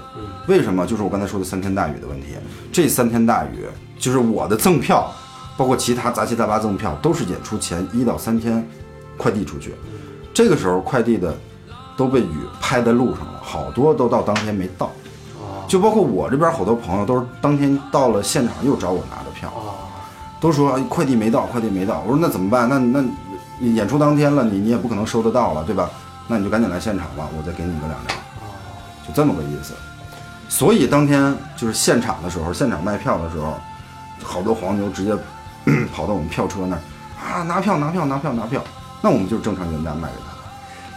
[0.48, 0.86] 为什么？
[0.86, 2.28] 就是我刚才说的三天大雨的问题。
[2.70, 3.66] 这三天大雨
[3.98, 5.10] 就是我的赠票，
[5.58, 8.68] 包括其他杂七杂八赠票，都是演出前一到三天
[9.18, 9.76] 快递出去。
[10.34, 11.36] 这个时候快递的
[11.96, 14.88] 都被雨拍在路上了，好多都到当天没到。
[14.88, 19.74] 哦就包括我这边好多朋友都是当天到了现场又找我拿的票，哦，
[20.40, 22.02] 都说哎快递没到，快递没到。
[22.06, 22.68] 我说那怎么办？
[22.68, 23.04] 那那
[23.68, 25.90] 演出当天了，你你也不可能收得到了，对吧？
[26.28, 28.18] 那你就赶紧来现场吧，我再给你个两张，
[29.08, 29.74] 就这么个意思。
[30.50, 33.54] 所以当天就是现场的时候，现场卖票的时候，
[34.24, 35.16] 好多黄牛直接
[35.94, 36.82] 跑到我们票车那儿
[37.22, 38.64] 啊，拿票拿票拿票拿票，
[39.02, 40.34] 那我们就正常原价卖给他。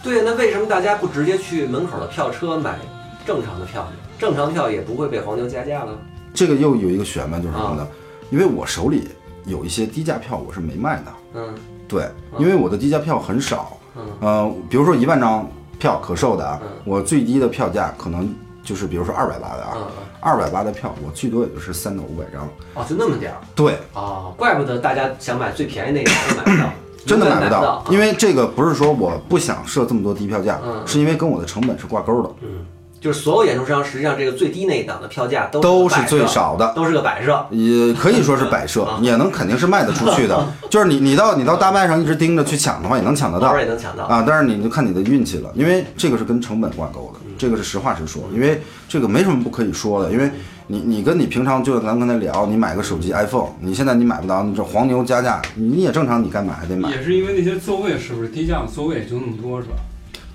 [0.03, 2.79] 对，那为什么大家不直接去门口的票车买
[3.27, 3.93] 正常的票呢？
[4.19, 5.93] 正常票也不会被黄牛加价了。
[6.33, 7.87] 这个又有一个悬念，就是什么呢？
[8.31, 9.09] 因为我手里
[9.45, 11.13] 有一些低价票，我是没卖的。
[11.35, 11.55] 嗯
[11.89, 13.77] 对，因为我的低价票很少。
[13.97, 15.49] 嗯呃，比如说一万张
[15.79, 22.49] 票可售的啊嗯，我最低的票价可能就是比如说二百八的嗯啊，嗯，二百八的票我最多也就是三到五百张。
[22.75, 23.39] 哦，就那么点儿。
[23.55, 26.71] 对，哦，怪不得大家想买最便宜那个都买不到，
[27.07, 32.67] 真的买买不到，因为这个不是说我不想设这么多低票价，嗯是因为跟我的成本是挂钩的，嗯，
[33.01, 36.73] 就是所有演出商实际上这个最低那一档的票价都都是最少的。
[36.75, 37.47] 都是个摆设。
[37.51, 40.45] 也可以说是摆设，也能肯定是卖得出去的。
[40.69, 44.05] 就是你你到你到大麦上一直盯着去抢的话，也能抢得到也能抢到。
[44.07, 44.25] 啊。
[44.27, 48.23] 但是你就看你的运气了，因为这个是跟成本挂钩的，这个是实话实说。
[48.33, 50.31] 因为这个没什么不可以说的，因为
[50.67, 56.91] 你你跟你平常就咱刚才聊，你买个手机 iPhone，你现在你买不到，你这黄牛加价，你也正常，你该买还得买。
[56.91, 59.75] 也是因为那些座位是不是低价的座位也就那么多是吧？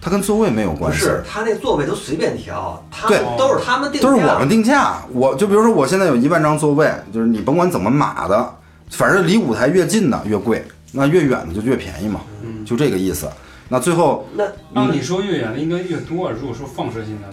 [0.04, 4.96] 它跟座位没有关系，是，他那座位都随便调，他对都是他们定价，都是我们定价。
[5.12, 8.52] 我就比如说我现在有一万张座位，就是你甭管怎么码的，
[8.90, 13.30] 反正离舞台越近的越贵，那越远的就越便宜嘛，嗯，就这个意思。
[13.72, 16.34] 那最后那按理说越远的应该越多啊。
[16.38, 17.28] 如果说放射性的，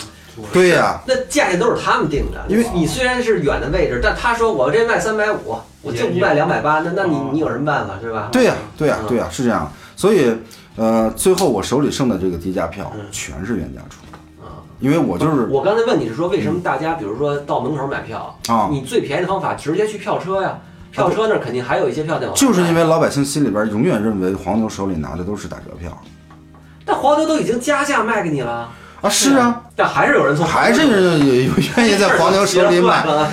[0.53, 8.29] 对呀、那价钱都是他们定的，因为你虽然是远的位置，但他说我这卖三百五，我就不卖两百八，那那你哦你有什么办法是吧？
[8.31, 9.69] 对呀、对呀、嗯对呀、是这样。
[9.97, 10.33] 所以，
[10.77, 13.99] 呃，最后我手里剩的这个低价票嗯全是原价出，
[14.41, 20.61] 啊，因为我就是我刚才问你是说为什么大家比如说到门口买票，啊，你最便宜的方法直接去票车呀，
[20.93, 25.91] 票车那儿肯定还有一些票在就是因为老百姓心里边永远认为黄牛手里拿的都是打折票
[26.89, 28.71] 但黄牛都已经加价卖给你了，
[29.03, 31.19] 啊，是啊，但还是有人从还是有
[31.77, 33.05] 愿意在黄牛手里买。
[33.05, 33.31] 了。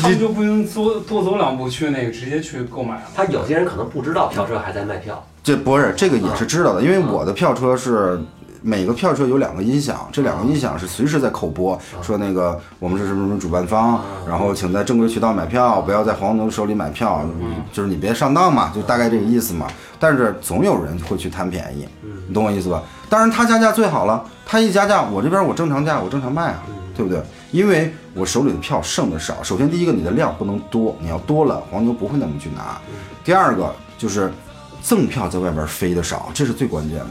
[0.00, 3.02] 他们就不用多多走两步去那个直接去购买了。
[3.16, 8.20] 他有些人可能不知道票车还在卖票，这不是这个也是知道的，因为我的票车是
[8.62, 17.24] 每个票车有两个音响，这两个音响是随时在口播，说那个我们是什么什么主办方，然后请在正规渠道买票，不要在黄牛手里买票，
[17.72, 19.66] 就是你别上当嘛，就大概这个意思嘛。
[19.98, 21.86] 但是总有人会去贪便宜，
[22.28, 22.82] 你懂我意思吧？
[23.08, 26.62] 当然他加价最好了，他一加价，我这边我正常价，我正常卖啊，
[26.96, 27.20] 对不对？
[27.50, 32.80] 因为我手里的票剩的少，首先第一个你的量不能多，你要多了黄牛不会那么去拿。
[33.24, 34.32] 第二个就是
[34.80, 37.10] 赠票在外边飞的少，这是最关键的。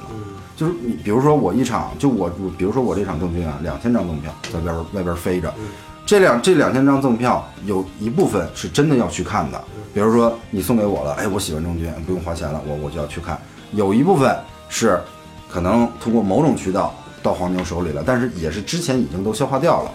[0.55, 5.53] 就是你比如说我一场，就我我比如说我这场赠券啊，两千张赠票在外边外边飞着，
[6.05, 13.39] 这两这两千张赠票有一部分是真的要去看的，比如说你送给我了，哎，我喜欢郑钧，不用花钱了，我我就要去看。
[13.71, 14.37] 有一部分
[14.69, 14.99] 是
[15.49, 19.91] 可能通过某种渠道到黄牛手里了，但是也是之前已经都消化掉了。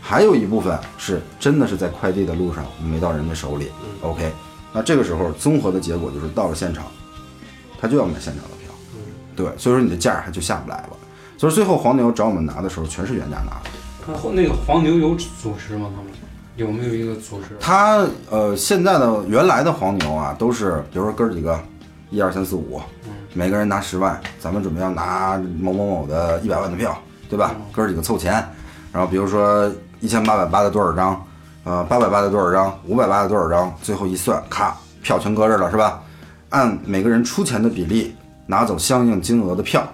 [0.00, 3.68] 还有一部分是真的是在快递的路上没到人家手里。
[4.00, 4.32] OK，
[4.72, 6.86] 那这个时候综合的结果就是到了现场，
[7.78, 8.57] 他就要买现场的票，
[9.38, 10.88] 对，所以说你的价儿还就下不来了。
[11.36, 14.18] 所以最后黄牛找我们拿的时候，全是原价拿的。
[14.18, 15.88] 后那个黄牛有组织吗？
[15.94, 16.10] 他们
[16.56, 17.56] 有没有一个组织？
[17.60, 21.56] 他呃，现在的原来的黄牛啊，都是比如说哥儿几个，
[22.10, 22.82] 一二三四五，
[23.32, 26.98] 每个人拿十万，咱们准备要拿某某某的一百万的票，
[27.30, 27.54] 对吧？
[27.70, 28.32] 哥儿几个凑钱，
[28.90, 29.70] 然后比如说
[30.00, 31.24] 一千八百八的多少张，
[31.62, 36.02] 呃，八百八的多少张，五百八的多少张，最后一算，咔，票全搁这儿了，是吧？
[36.48, 38.16] 按每个人出钱的比例
[38.48, 39.86] 拿走相应金额的票，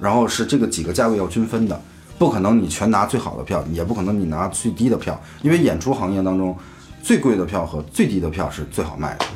[0.00, 1.78] 然后是这个几个价位要均分的，
[2.16, 6.56] 不可能你全拿最好的票，也不可能你拿最低的票，因为演出行业当中
[7.02, 9.26] 最贵的票和最低的票是最好卖的。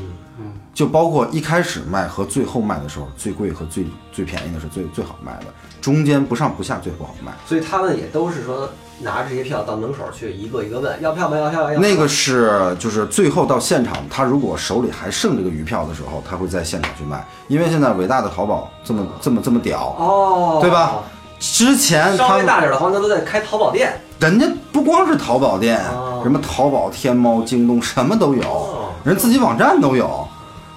[0.73, 5.47] 就包括一开始卖和最后卖的时候，最贵和最最便宜的是最最好卖的，
[5.81, 7.33] 中间不上不下最不好卖。
[7.45, 8.71] 所以他们也都是说
[9.03, 11.37] 拿着这些票到门口去一个一个问要票吗？
[11.39, 11.73] 要票吗？
[11.73, 21.03] 要票吗那个是就是最后到现场，他如果手里还剩这个余票的时候，他会在现场去卖，因为现在伟大的淘宝这么这么这么屌，哦，对吧？
[21.39, 30.29] 之前稍他们微大点的黄牛都在开淘宝店，人家不光是淘宝店，哦什么淘宝、天猫、京东什么都有，哦人自己网站都有。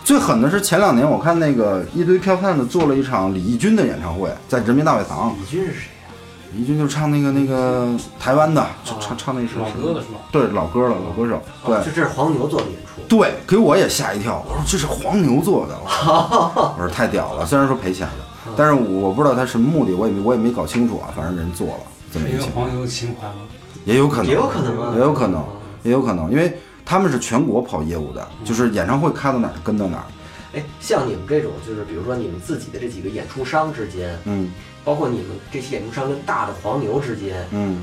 [0.05, 5.33] 最狠的是前两年我看那个一堆票贩子做了一场李翊君的演唱会，在人民大会堂。
[5.37, 5.89] 李军是谁
[6.53, 6.55] 呀？
[6.55, 7.89] 李翊君就唱那个那个
[8.19, 10.19] 台湾的，唱唱唱那首老歌的是吧？
[10.31, 11.41] 对老歌了，老歌手。
[11.65, 14.43] 对哦就这是黄牛做的演出，对，给我也吓一跳。
[14.47, 17.45] 我说这是黄牛做的， 我说太屌了。
[17.45, 21.09] 虽然说赔钱了，但是我不知道他什么目的，我也没我也没搞清楚啊。
[21.15, 23.35] 反正人做了这么一个黄牛的情怀吗？
[23.85, 25.43] 也有可能，也有可能啊，也有可能，
[25.83, 30.03] 也有可能，因为他们是全国跑业务的，就是演唱会开到哪儿跟到哪儿。
[30.55, 34.51] 哎，像你们这种，就是比如说你们自己的这几个演出商之间，嗯
[34.83, 37.81] 包括你们这些演出商跟大的黄牛之间，嗯，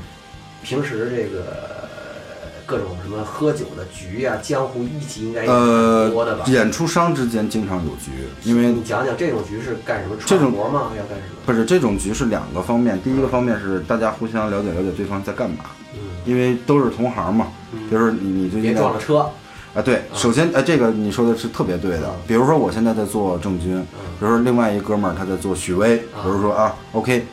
[0.63, 8.11] 平时这个呃各种什么喝酒的局啊，江湖义气应该也多的吧？，演出商之间经常有局，
[8.43, 10.15] 因为你讲讲这种局是干什么？
[10.25, 10.91] 这种活吗？
[10.97, 11.41] 要干什么？
[11.45, 17.47] 不是这种局是两个方面，第一个方面是大家互相了解了解对方在干嘛，嗯，因为都是同行嘛。
[17.89, 19.29] 比如说你你最别近在撞了车。
[19.73, 22.13] 啊，对，首先哎，这个你说的是特别对的。
[22.27, 23.81] 比如说我现在在做郑钧，
[24.19, 27.25] 比如说另外一哥们儿他在做许巍，比如说啊，OK，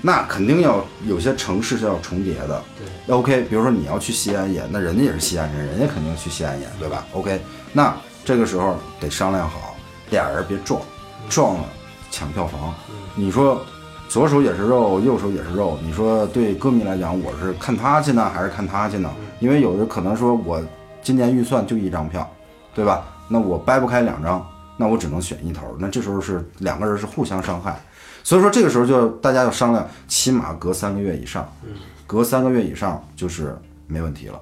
[0.00, 2.62] 那肯定要有些城市是要重叠的。
[2.78, 7.40] 对，OK，比如说你要去西安演，那人家也是西安人，人家肯定去西安演，对吧？OK，
[7.72, 7.92] 那
[8.24, 9.74] 这个时候得商量好，
[10.10, 10.80] 俩人别撞，
[11.28, 11.64] 撞了
[12.10, 12.72] 抢票房。
[13.16, 13.60] 你说
[14.08, 19.10] 左手也是肉，右手也是肉，你说对歌迷来讲，我是看他去呢，还是看他去呢？
[19.40, 20.62] 因为有的可能说我
[21.02, 22.28] 今年预算就一张票，
[22.74, 23.04] 对吧？
[23.28, 24.44] 那我掰不开两张，
[24.76, 25.76] 那我只能选一头。
[25.78, 27.80] 那这时候是两个人是互相伤害，
[28.24, 31.48] 所以说这个时候就大家要商量，起码隔三个月以上，
[32.06, 34.40] 隔三个月以上就是没问题了，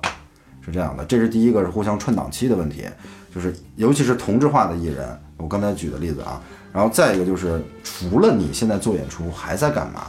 [0.65, 1.05] 是这样的。
[1.05, 2.87] 这是第一个是互相串档期的问题，
[3.35, 6.41] 就是尤其是同质化的艺人，我刚才举的例子啊。
[6.73, 10.03] 然后再一个就是，除了你现在做演出，还在干嘛？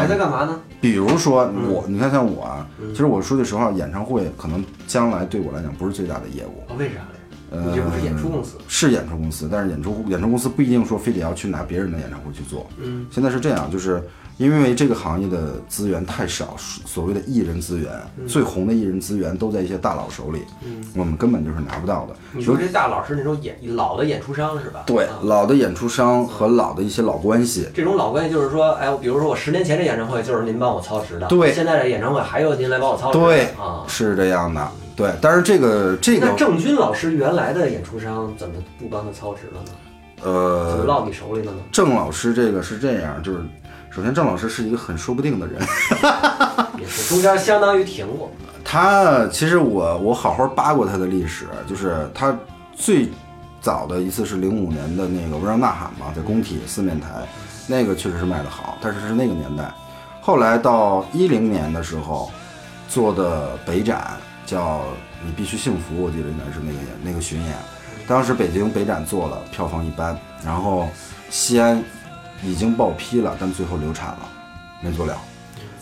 [0.00, 0.60] 还在干嘛呢？
[0.80, 7.18] 比如说我，你看像我啊，其实我说句实话，演唱会可能将来对我来讲不是最大的业务，哦，为啥嘞？
[7.50, 8.56] 呃这不是演出公司？
[8.66, 12.66] 是演出公司，但是演出演出公司不一定说非得要去拿别人的演唱会去做。
[12.82, 14.02] 嗯，现在是这样，就是
[14.38, 17.90] 因为这个行业的资源太少，所谓的艺人资源，
[18.26, 20.42] 最红的艺人资源都在一些大佬手里，
[20.94, 22.14] 我们根本就是拿不到的。
[22.32, 24.82] 你说这大佬是那种演老的演出商是吧？
[24.86, 33.84] 对啊，老的演出商和老的一些老关系，这种老关系就是说，哎，比如说我十年前的演唱会就是您帮我操持的，对现在的演唱会还有您来帮我操持的，对啊。
[33.86, 34.68] 是这样的。
[34.94, 39.70] 对，但是这个这个那郑钧老师原来的演出商怎么不帮他操持了呢？
[40.22, 41.58] 怎么呃，落你手里了呢？
[41.72, 43.38] 郑老师这个是这样，就是
[43.94, 45.60] 首先郑老师是一个很说不定的人。
[46.80, 48.30] 也是中间相当于停过，
[48.64, 52.36] 他其实我我好好扒过他的历史，就是他
[52.74, 53.08] 最
[53.60, 57.08] 早的一次是零五年的那个《无人呐喊》嘛，在工体四面台，
[57.68, 59.72] 那个确实是卖的好，但是是那个年代。
[60.20, 62.30] 后来到一零年的时候
[62.88, 64.78] 做的北展叫
[65.24, 67.54] 《你必须幸福》，我记得应该是那个演那个巡演，
[68.08, 70.88] 当时北京北展做了，票房一般，然后
[71.28, 71.82] 西安
[72.42, 74.20] 已经报批了，但最后流产了，
[74.80, 75.16] 没做了。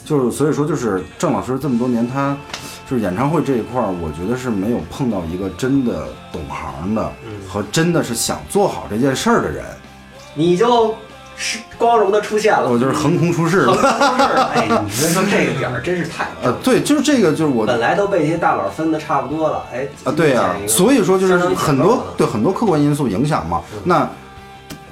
[0.04, 2.36] 就是所以说，就是郑老师这么多年，他
[2.88, 7.12] 就是演唱会这一块儿，我觉得是没有碰到一个真的懂行的
[7.48, 9.64] 和真的是想做好这件事儿的人。
[10.34, 10.94] 你就
[11.36, 13.98] 是光荣的出现了，我就是横空出世了横的。
[13.98, 14.44] 空出世了。
[14.54, 23.62] 哎，你说说这个点儿真是太呃，对，就是这个，就是我本来都被这些大佬分的差不多了，哎啊，对呀、呀、所以说就是很多对很多客观因素影响嘛。
[23.84, 24.08] 那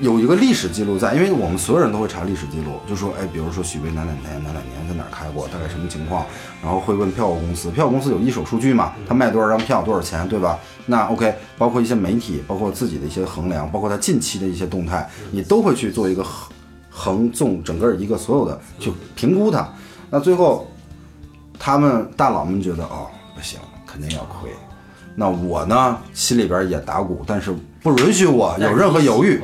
[0.00, 6.24] 有一个历史记录在，因为我们所有人都会查历史记录，就说哎，比如说许巍哪哪年哪哪年在哪儿开过，大概什么情况，
[6.62, 10.58] 然后会问票务公司，票务公司有一手数据嘛，他卖多少张票多少钱，对吧？
[10.86, 16.48] 那 OK，包括一些媒体，包括自己的一些衡量，包括他近期的一些动态，你都会去做一个横
[16.90, 19.68] 横纵整个一个所有的去评估它。
[20.10, 20.66] 那最后
[21.58, 24.50] 他们大佬们觉得哦不行，肯定要亏。
[25.14, 29.40] 那我呢，心里边也打鼓，但是不允许我有任何犹豫。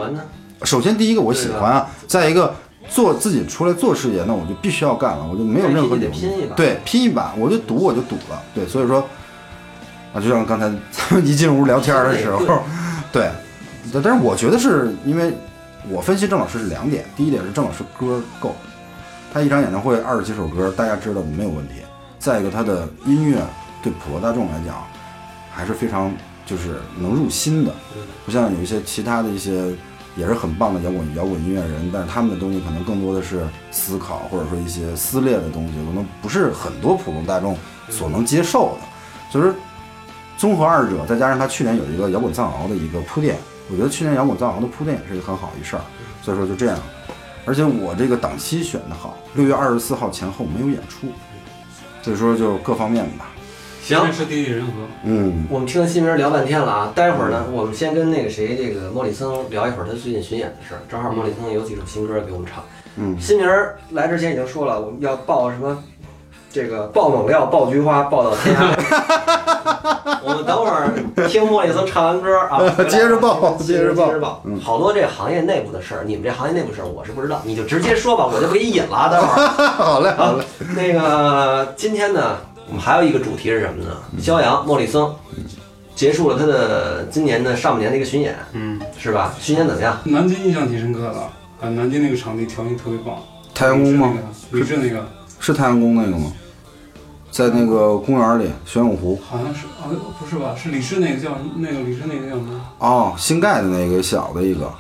[0.65, 2.55] 首先，第一个我喜欢啊，再一个
[2.89, 6.57] 做自己出来做事业，那我就必须要干了，我就没有任何该犹豫拼得拼一把。
[6.57, 8.43] 对，拼一把，我就赌，我就赌了。
[8.55, 9.07] 对，所以说
[10.13, 12.63] 啊，就像刚才咱们一进屋聊天的时候，
[13.13, 13.31] 对，
[13.93, 15.33] 但但是我觉得是因为
[15.89, 18.55] 我分析郑老师是两点，第一点是郑老师歌够，
[19.33, 21.75] 他一场演唱会二十几首歌，大家知道没有问题。
[22.19, 23.39] 再一个，他的音乐
[23.83, 24.77] 对普罗大众来讲
[25.53, 26.11] 还是非常
[26.47, 27.73] 就是能入心的，
[28.25, 29.65] 不像有一些其他的一些
[30.17, 37.57] 也是很棒的摇滚摇滚音乐人，但是他们的东西可能更多的是思考或者说一些撕裂的东西，可能不是很多普通大众
[37.89, 38.87] 所能接受的。
[39.33, 39.53] 就是
[40.37, 43.37] 综合二者，再加上他去年有一个摇滚藏獒的一个铺垫，
[43.71, 45.83] 我觉得去年摇滚藏獒的铺垫也是一个很好一事儿。
[46.23, 46.79] 所以说就这样，
[47.45, 51.09] 而且我这个档期选的好，六月二十四号前后没有演出，
[52.03, 53.27] 所以说就各方面吧。
[53.85, 54.73] 行今，天是地利人和，
[55.05, 60.81] 嗯，我们听新明聊半天了啊，待会儿呢，我们先跟那个谁，这个莫里森聊一会儿他最近巡演的事儿。
[60.91, 62.65] 正好莫里森有几首新歌给我们唱。
[62.97, 63.47] 嗯新明
[63.91, 65.85] 来之前已经说了，我们要爆什么，
[66.51, 68.73] 这个爆猛料、爆菊花、爆到天涯。
[70.25, 70.91] 我们等会儿
[71.29, 74.43] 听莫里森唱完歌啊， 接着爆接着接着爆接着爆。
[74.63, 79.09] 好多这行业内部的事儿，你们这行业内部事儿我是不知道，你就直接说吧，我就不给你引了啊。
[79.11, 79.47] 待会儿。
[79.77, 80.45] 好嘞，好嘞。
[80.75, 83.97] 那个今天呢，我们还有一个主题是什么呢？
[84.21, 85.07] 肖阳莫里森
[85.95, 89.35] 结束了他的今年的上半年的一个巡演，嗯，是吧？
[89.39, 89.99] 巡演怎么样？
[90.05, 91.21] 南京印象挺深刻的，
[91.61, 93.17] 啊，南京那个场地条件特别棒。
[93.55, 94.13] 太阳宫吗？
[94.51, 95.07] 李志那个，
[95.39, 96.33] 是太阳宫那个吗？
[97.31, 99.21] 在那个公园里，玄武湖。
[99.29, 99.87] 好像是啊，
[100.19, 100.55] 不是吧？
[100.57, 102.61] 是李志那个叫那个李志那个叫什么？
[102.79, 104.73] 哦，新盖的那个小的一个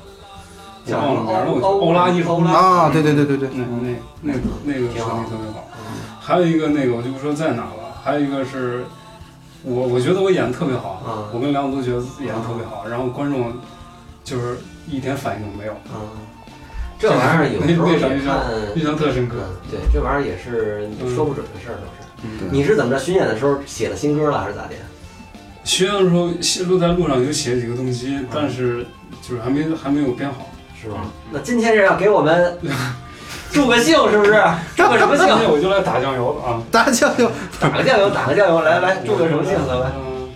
[0.84, 5.68] 叫忘了名儿了，我记得欧拉艺术欧拉啊，对对对对对，那那那个那个场地特别好。
[6.20, 8.84] 还有一个那个我就不说在哪了，还有一个是
[9.62, 13.52] 我我觉得我演的特别好，嗯我跟梁总都觉得演的特别好，然后观众
[14.22, 16.00] 就是一点反应都没有，嗯，
[16.98, 18.40] 这玩意儿有时候也看，
[18.74, 19.36] 印象特深刻。
[19.40, 22.08] 嗯，对，这玩意儿也是说不准的事儿，都是。
[22.22, 22.98] 嗯，你是怎么着？
[22.98, 24.70] 巡演的时候写了新歌了，还是咋的？
[25.64, 28.86] 巡演的时候写路在路上有写几个东西，嗯但是
[29.20, 30.46] 就是还没还没有编好。
[30.84, 30.96] 是吧？
[31.32, 32.58] 那今天是要给我们
[33.50, 34.42] 助个兴，是不是？
[34.76, 35.36] 助个什么兴今？
[35.38, 36.62] 天我就来打酱油了啊！
[36.70, 37.30] 打酱油。
[37.58, 39.54] 打个酱油，打个酱油，来来，助个什么兴？
[39.66, 40.28] 来来嗯，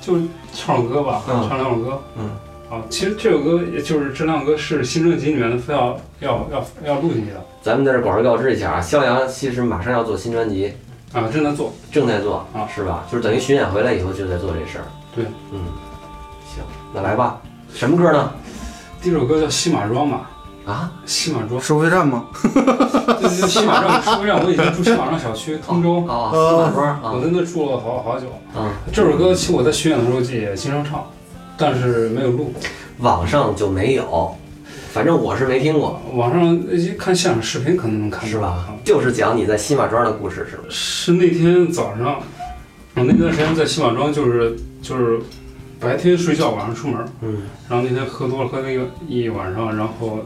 [0.00, 0.22] 就是
[0.52, 2.02] 唱首歌吧，嗯唱两首歌。
[2.18, 2.30] 嗯。
[2.68, 10.72] 好，其实这首歌也就是这两首歌是新专辑里面的，非要要要要录进去的咱们在这广而告知一下啊，肖阳其实马上要做新专辑，
[11.12, 11.72] 啊，正在做。
[11.92, 13.04] 正在做啊是吧？
[13.10, 14.84] 就是等于巡演回来以后就在做这事儿。
[15.14, 15.60] 对，嗯，
[16.52, 17.38] 行，那来吧，
[17.72, 18.32] 什么歌呢？
[19.06, 20.22] 第一首歌叫《西马庄》嘛，
[20.64, 22.24] 啊，西马庄，收费站吗？
[23.22, 28.26] 就就西马庄，收费站我以前住西马庄小区通州，啊，西马庄啊，我在那住了好好久。
[28.56, 31.06] 嗯，这首歌其实我在巡演的时候也经常唱，
[31.56, 32.52] 但是没有录。
[32.98, 34.34] 网上就没有，
[34.90, 38.74] 反正我是没听过，网上一看现场视频可能能看到，是吧啊？
[38.84, 40.64] 就是讲你在西马庄的故事，是吗？
[40.68, 42.18] 是那天早上，
[42.96, 45.20] 我那段时间在西马庄，就是就是
[45.80, 47.04] 白天睡觉，晚上出门。
[47.20, 47.42] 嗯。
[47.68, 50.20] 然后那天喝多了，喝了一个一晚上，然后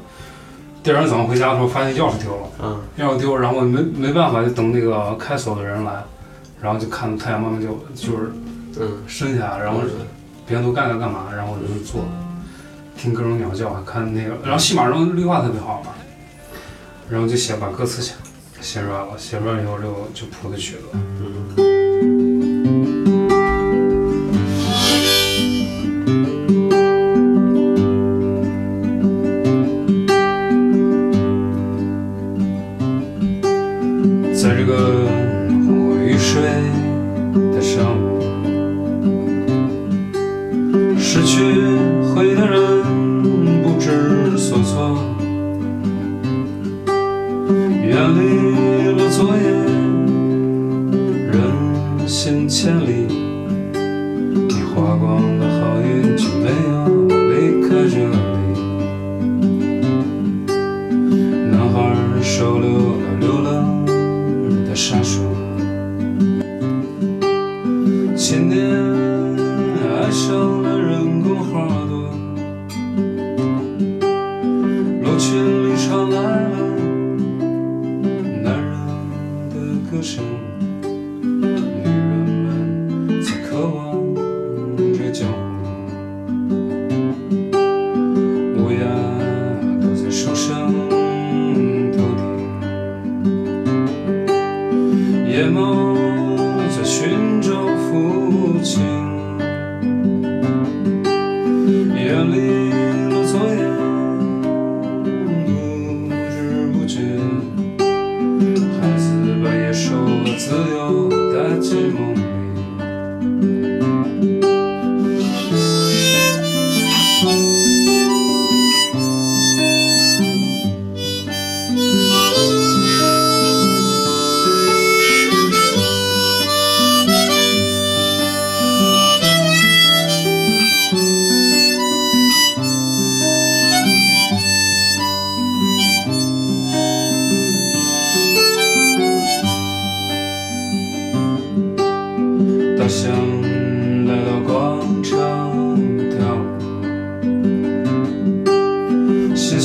[0.82, 2.80] 第二天早上回家的时候发现钥匙丢了，嗯。
[2.98, 6.02] 钥匙丢，然后没没办法，就等那个开锁的人来，
[6.60, 8.32] 然后就看太阳慢慢就就是
[8.78, 9.80] 嗯，升起来，然后
[10.46, 12.04] 别人都干干干嘛，然后我就坐，
[12.96, 15.90] 听各种鸟叫，看那个，然后戏马庄绿化特别好嘛，
[17.08, 18.14] 然后就写把歌词写
[18.60, 20.82] 写出来了，写出来以后就就谱的曲子。
[21.56, 21.59] 在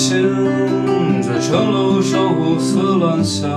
[0.05, 3.49] 舞，星星在城楼上胡思乱想。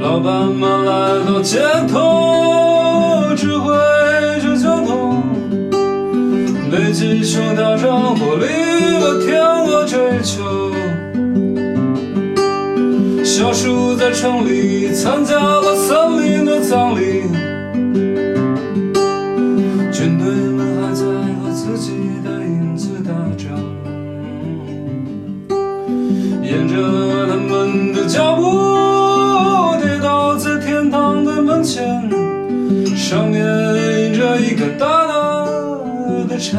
[0.00, 3.74] 老板们来到街头，指挥
[4.40, 5.22] 着交通。
[6.70, 10.72] 北极熊大张玻璃了天鹅追求。
[13.22, 17.24] 小树在城里参加了森林的葬礼，
[28.10, 28.42] 脚步
[29.80, 32.10] 跌倒在天堂的门前
[32.96, 33.40] 上面
[34.02, 35.46] 印着一个大大
[36.28, 36.58] 的钗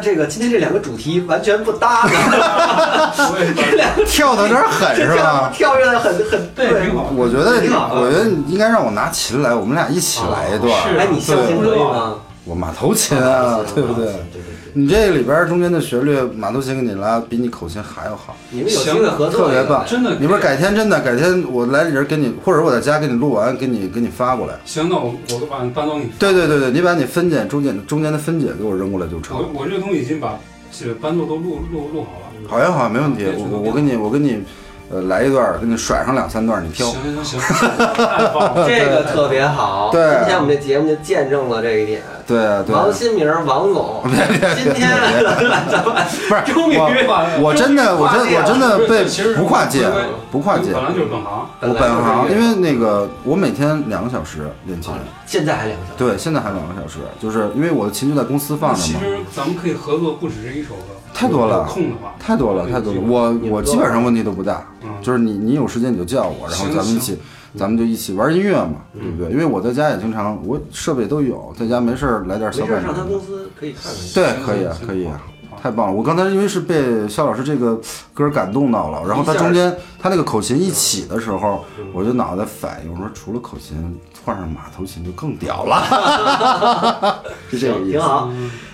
[0.00, 3.12] 得这个今天这两个主题完全不搭呢？
[3.54, 5.52] 这两个跳的有点狠是吧？
[5.54, 7.60] 跳跃的很很对挺好我觉得，
[7.94, 10.72] 我觉得你应该让我拿琴来，我们俩一起来一段。
[10.82, 12.14] 是哎，你相信可以吗？
[12.44, 14.06] 我马头琴啊，对不对？
[14.72, 19.84] 你这里边中间的旋律，马头琴给你拉，比你口琴还要好，你们有机会合作特别棒。
[19.86, 24.54] 真的你不是改天真的改天我来这人给你，或者我在家给你录完，给你给你发过来。
[24.64, 26.10] 行，那我我都把伴奏给你。
[26.18, 29.36] 对对对对，你把你分解中间中间的分解给我扔过来就成。
[29.36, 30.38] 我我这个东西已经把
[30.72, 32.48] 这个伴奏都录录录好了。
[32.48, 33.26] 好呀好呀，没问题。
[33.36, 34.42] 我我我给你我给你，
[34.90, 37.02] 呃，来一段，给你甩上两三段，你挑行。
[37.02, 38.66] 行行行， 太棒了。
[38.68, 39.90] 这个特别好。
[39.92, 42.02] 对今天我们这节目就见证了这一点。
[42.30, 42.82] 对啊对啊。
[42.82, 44.02] 王新明，王总，
[44.54, 44.88] 今天
[45.68, 45.94] 咱们
[46.28, 49.90] 不是 终于我 我真的我真我真的被其实不跨界
[50.30, 50.72] 不跨界。
[50.72, 51.46] 本来就是本行。
[51.62, 54.92] 我本行，因为那个我每天两个小时练琴，
[55.26, 55.98] 现在还两个小时。
[55.98, 63.00] 对，现在还两个小时，就是因为我的琴就在公司放着嘛，其实咱们可以合作不止这一首歌，太多了有空的话，太多了太多了。
[63.04, 64.88] 我我基本上问题都不大，嗯。
[65.02, 67.18] 就是你你有时间你就叫我，然后行咱们一起，
[67.56, 69.30] 咱们就一起玩音乐嘛，对不对？
[69.32, 73.10] 因为我在家也经常，我设备都有，在家没事儿来点小板没事儿上他凳。
[73.10, 73.94] 公司可以看看。
[74.14, 75.20] 对，可以啊，可以啊，
[75.60, 75.92] 太棒了！
[75.92, 77.78] 我刚才因为是被肖老师这个
[78.14, 87.90] 歌感动到了，然后他中间他那个口琴一起的时候，我就脑袋反应，我说除了口琴，换上马头琴就更屌了， 是这个，意思。
[87.92, 88.30] 挺好。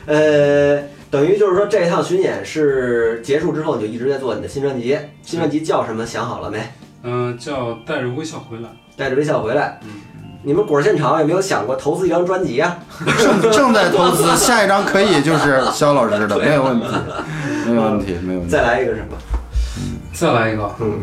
[0.06, 4.98] 呃，等于就是说这一趟巡演是结束之后，你就一直在做你的新专辑。
[5.22, 6.04] 新专辑叫什么？
[6.06, 6.60] 想好了没？
[7.06, 8.68] 嗯，叫带着微笑回来。
[8.96, 9.78] 带着微笑回来。
[9.84, 9.88] 嗯
[10.42, 12.78] 你们果儿现场有没有想过投资一张专辑啊？
[13.18, 16.86] 正正在投资， 下一张可以就是肖老师的，没有问题，
[17.66, 18.52] 没有问题，没有问题。
[18.52, 19.16] 再来一个什么？
[20.12, 21.00] 再来一个，嗯，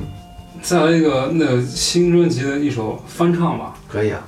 [0.61, 4.21] 再来一个那个新专辑的一首翻唱吧，可以啊。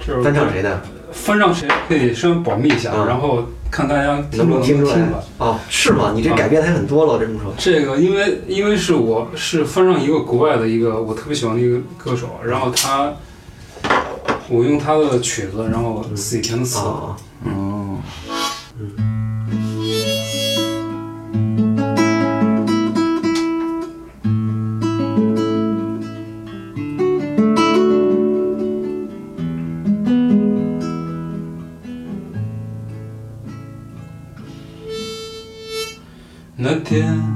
[0.00, 0.80] 就是翻唱谁的？
[1.12, 4.94] 翻唱谁可以稍微保密一下，嗯然后看大家能不能听出来
[5.70, 6.12] 是吗？
[6.14, 7.54] 你这改变还很多了，这么说。
[7.56, 13.14] 这个因为因为是我是翻唱一个国外的一个我特别喜欢的一个歌手，然后他
[14.50, 16.80] 我用他的曲子，然后自己填的词。
[16.80, 17.16] 啊，
[36.92, 37.31] 天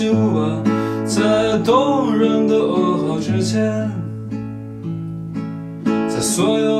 [0.00, 0.62] 起舞吧，
[1.04, 3.86] 在动人的噩耗之前，
[6.08, 6.79] 在所有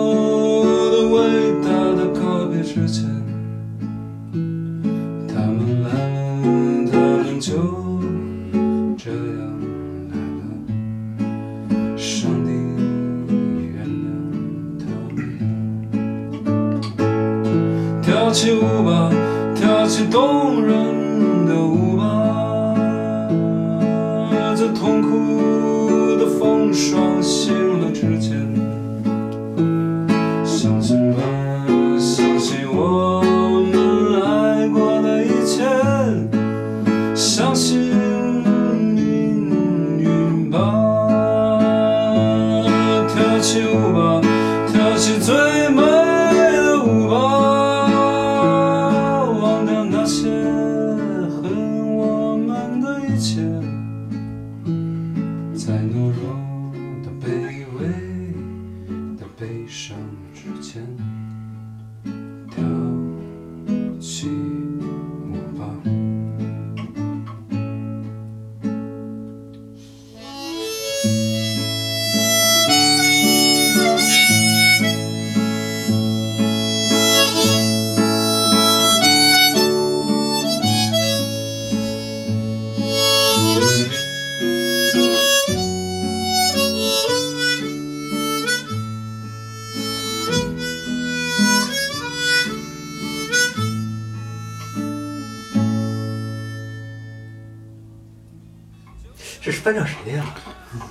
[99.51, 100.25] 这是班长谁的呀？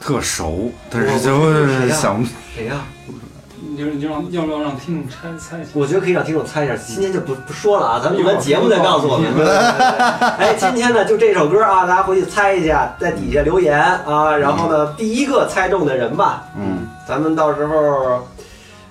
[0.02, 2.84] 特熟，但是就我谁呀想不谁呀？
[3.58, 5.70] 你就你就让要不要让听众猜猜一下？
[5.76, 9.34] 我觉得可以让听众猜一下，今天就不不说了啊，咱们录完节目再告诉我们。
[9.34, 18.28] 对对对对 哎，今天呢就这首歌啊，大家回去猜一下，在底下留言啊，然后呢第一个猜中的人吧，嗯，咱们到时候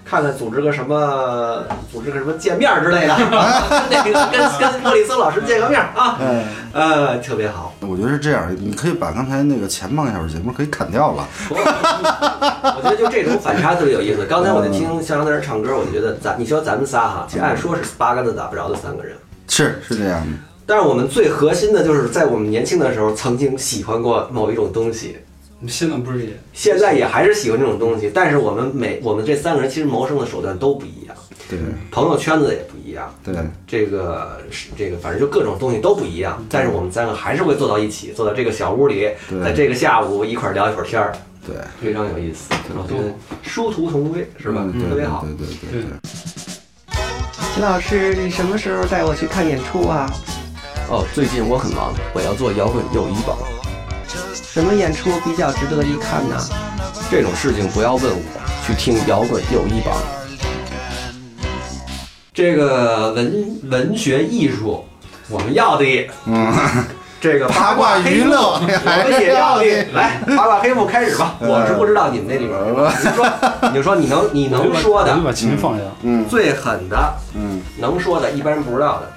[0.09, 3.15] 看看组织个什么，组织个什么见面之类的，
[3.91, 7.75] 那个跟跟莫里森老师见个面啊，嗯，呃，特别好。
[7.81, 11.29] 我觉得是这样，你可以把刚才那个前半个小时节目可以砍掉了。
[11.51, 14.25] 我觉得就这种反差特别有意思。
[14.25, 19.15] 刚才我在听向阳在那儿唱歌，我就觉得咱你说咱们仨哈，其实按说是八竿子打不着的三个人。
[19.47, 25.19] 是是这样的，但是我们最核心的就是在我们年轻的时候曾经喜欢过某一种东西，
[25.67, 28.11] 现在不是也现在也还是喜欢这种东西。
[28.15, 31.17] 但是我们每我们这三个人其实谋生的手段都不一样，
[31.49, 31.59] 对
[31.91, 33.35] 朋友圈子也不一样，对，
[33.67, 36.45] 这个是这个反正就各种东西都不一样。
[36.49, 39.11] 但是我们三个还是会坐到一起，坐到这个小屋里，
[39.43, 41.13] 在这个下午一块儿聊一会儿天儿，
[41.47, 42.55] 对，非常有意思。
[42.77, 44.63] 我觉得殊途同归是吧？
[44.65, 45.25] 嗯特别好。
[45.25, 45.91] 对对对对对。
[47.55, 50.09] 秦老师，你什么时候带我去看演出啊？
[50.89, 53.37] 哦，最近我很忙，我要做摇滚友谊榜。
[54.53, 56.37] 什么演出比较值得一看呢？
[57.11, 59.95] 这种事情不要问我，去听摇滚友谊榜。
[62.33, 64.85] 这个文文学艺术，
[65.29, 66.11] 我们要的。
[66.25, 66.53] 嗯，
[67.21, 68.69] 这个八卦娱乐我们
[69.21, 69.65] 也要的。
[69.93, 71.37] 来，八卦黑幕开始吧。
[71.41, 73.27] 嗯我是不知道你们那里边儿，你说，
[73.71, 75.85] 你就说你能你能说的你把琴放下。
[76.03, 79.13] 嗯最狠的，嗯，能说的，一般人不知道的。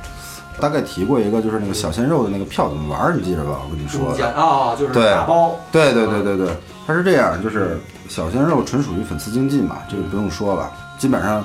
[0.61, 3.59] 大概提过一个，就是那个小鲜肉的那个票怎么玩儿，你记着吧？
[3.65, 4.39] 我跟你说中间的。
[4.39, 6.55] 哦，就是对打包，对对对对对，
[6.85, 10.71] 它是这样，就是小鲜肉纯属于粉丝经济嘛，这个不用说了。
[10.99, 11.43] 基本上，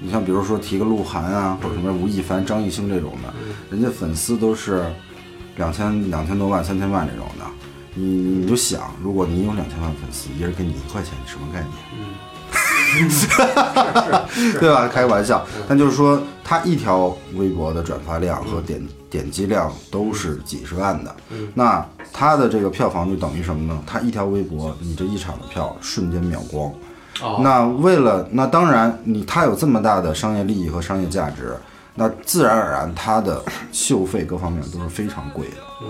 [0.00, 3.32] 你像比如说提个鹿晗啊，或者什么吴亦凡、张艺兴这种的，
[3.70, 4.84] 人家粉丝都是
[5.56, 7.44] 两千两千多万、三千万这种的。
[7.94, 11.72] 你你就想，如果你有两千万粉丝，一人给你一块钱，你什么概念？
[14.60, 14.88] 对吧？
[14.88, 21.14] 开个玩笑，但就是说，他一条微博的转发量和点点击量都是几十万的，
[21.54, 23.82] 那他的这个票房就等于什么呢？
[23.86, 26.72] 他一条微博，你这一场的票瞬间秒光。
[27.20, 31.56] 哦那为了那当然你他有这么大的商业利益和商业价值，
[31.96, 35.88] 那自然而然他的秀费各方面都是非常贵的，嗯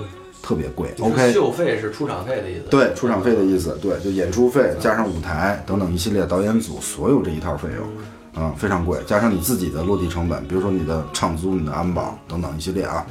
[0.49, 0.94] 特别贵。
[0.99, 2.62] OK，秀费是出场费的意思。
[2.70, 7.86] 对，出场费的意思，对，就演出费加上舞台等等一系列导演组所有这一套费用，
[8.34, 13.05] 嗯，非常贵，加上你自己的落地成本，比如说你的场租、你的安保等等一系列啊。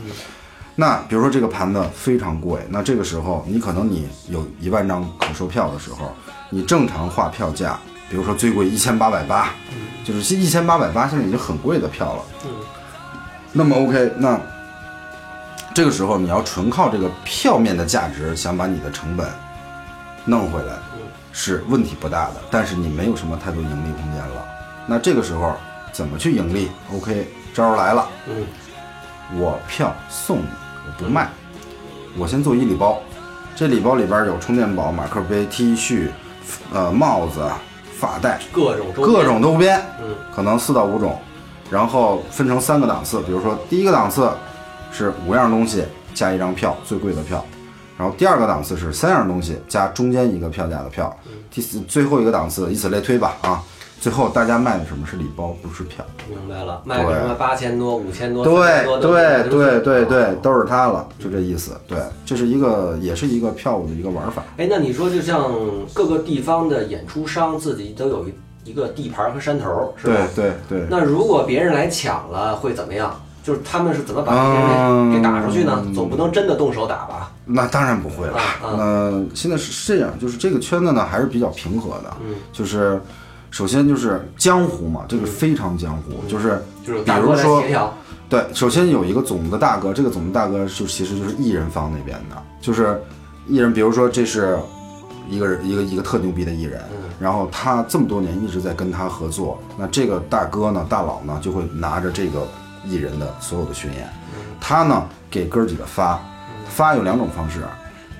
[0.73, 6.11] 那比如说这个盘子非常贵，那这个时候你可能你有一万张可售票的时候，
[6.49, 7.79] 你正常划票价，
[8.09, 9.51] 比如说最贵一千八百八，
[10.03, 12.23] 就是一千八百八现在已经很贵的票了。
[12.45, 12.49] 嗯
[13.53, 14.39] 那么 OK，那
[15.77, 19.29] 这个时候你要纯靠这个票面的价值想把你的成本
[20.25, 20.73] 弄回来，
[21.31, 24.43] 是问题不大的，但是你没有什么太多盈利空间了。
[24.87, 25.53] 那这个时候
[25.91, 28.09] 怎么去盈利？OK，招儿来了。
[28.27, 28.43] 嗯
[29.39, 30.47] 我票送你，
[30.87, 31.29] 我不卖，
[32.17, 32.97] 我先做一礼包，
[33.55, 36.07] 这礼包里边有充电宝、马克杯、T 恤、
[36.73, 37.47] 呃帽子、
[37.99, 41.21] 发带，各种周边各种周边，嗯可能四到五种，
[41.69, 44.27] 然后分成三个档次，比如说第一个档次
[44.97, 45.83] 是五样东西
[46.15, 47.45] 加一张票，最贵的票，
[47.99, 51.15] 然后第二个档次是三样东西加中间一个票价的票，
[51.51, 53.61] 第四最后一个档次以此类推吧啊，
[54.01, 56.03] 最后大家卖的什么是礼包，不是票。
[56.27, 61.79] 明白了，卖个什么八千多、五千多、对4000多都对都对对啊对，都是它了，就这意思。
[61.87, 64.43] 对，这是一个，也是一个票务的一个玩法。
[64.57, 65.53] 哎，那你说，就像
[65.93, 68.33] 各个地方的演出商自己都有一
[68.71, 70.51] 一个地盘和山头，是吧对？
[70.67, 73.15] 对对，那如果别人来抢了，会怎么样？
[73.47, 75.81] 就是他们是怎么把这些人嗯给打出去呢？
[75.95, 77.31] 总不能真的动手打吧？
[77.45, 78.35] 那当然不会了。
[78.35, 82.13] 啊啊那现在是是这样，就是这个圈子呢还是比较平和的。
[82.19, 83.01] 嗯，就是
[83.49, 87.93] 首先就是江湖嘛，这个非常江湖，就是就是比如说协调，
[88.27, 93.01] 对，首先有一个总的大哥，这个总的大哥就其实就是艺人方那边的，就是
[93.47, 94.59] 艺人，比如说这是
[95.29, 96.81] 一个人一个一个特牛逼的艺人，
[97.17, 102.45] 然后他这么多年一直在跟他合作，那这个大哥呢，大佬呢就会拿着这个
[102.87, 104.09] 艺人的所有的巡演，
[104.59, 106.19] 他呢给哥儿几个发，
[106.69, 107.61] 发有两种方式，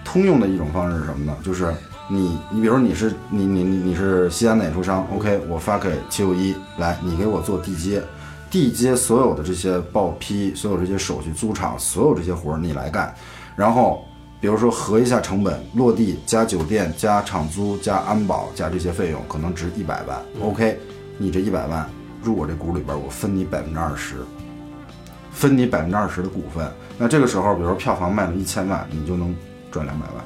[0.03, 1.36] 通用的一种方式是什么呢？
[1.43, 1.74] 就是
[2.09, 8.01] 你你比如你是你你你是西安的演出商，OK，我发给七六一来，你给我做地接。
[8.49, 13.13] 地接所有的这些报批，所有这些手续、租场，所有这些活儿你来干，
[13.57, 14.05] 然后
[14.39, 20.18] 比如说核一下成本，落地加酒店加场租加安保加这些费用，可能值一百万。
[20.41, 20.80] OK，
[21.18, 21.86] 你这一百万
[22.24, 24.15] 入我这股里边，我分你百分之二十，
[25.38, 26.66] 分你百分之二十的股份。
[26.98, 29.36] 那这个时候，比如说票房卖了一千万，你就能
[29.72, 30.26] 赚两百万。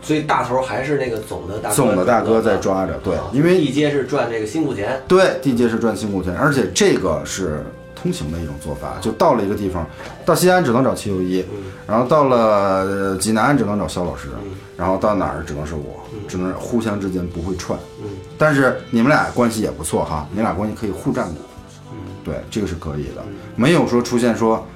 [0.00, 7.64] 所以大头还是那个总的大哥，总的大哥在抓着，对，因为地接是赚这个辛苦钱，对，地接是赚辛苦钱，而且这个是
[7.96, 8.98] 通行的一种做法。
[9.00, 9.84] 就到了一个地方，
[10.24, 11.44] 到西安只能找七六一，
[11.86, 12.36] 然后到了
[12.84, 14.28] 呃济南只能找肖老师，
[14.76, 17.78] 然后到哪儿只能是我，只能互相之间不会串。
[18.36, 21.36] 但是你们俩关系也不错哈，你俩关系可以互占股。
[22.24, 23.22] 对，这个是可以的，
[23.54, 24.66] 没有说出现说。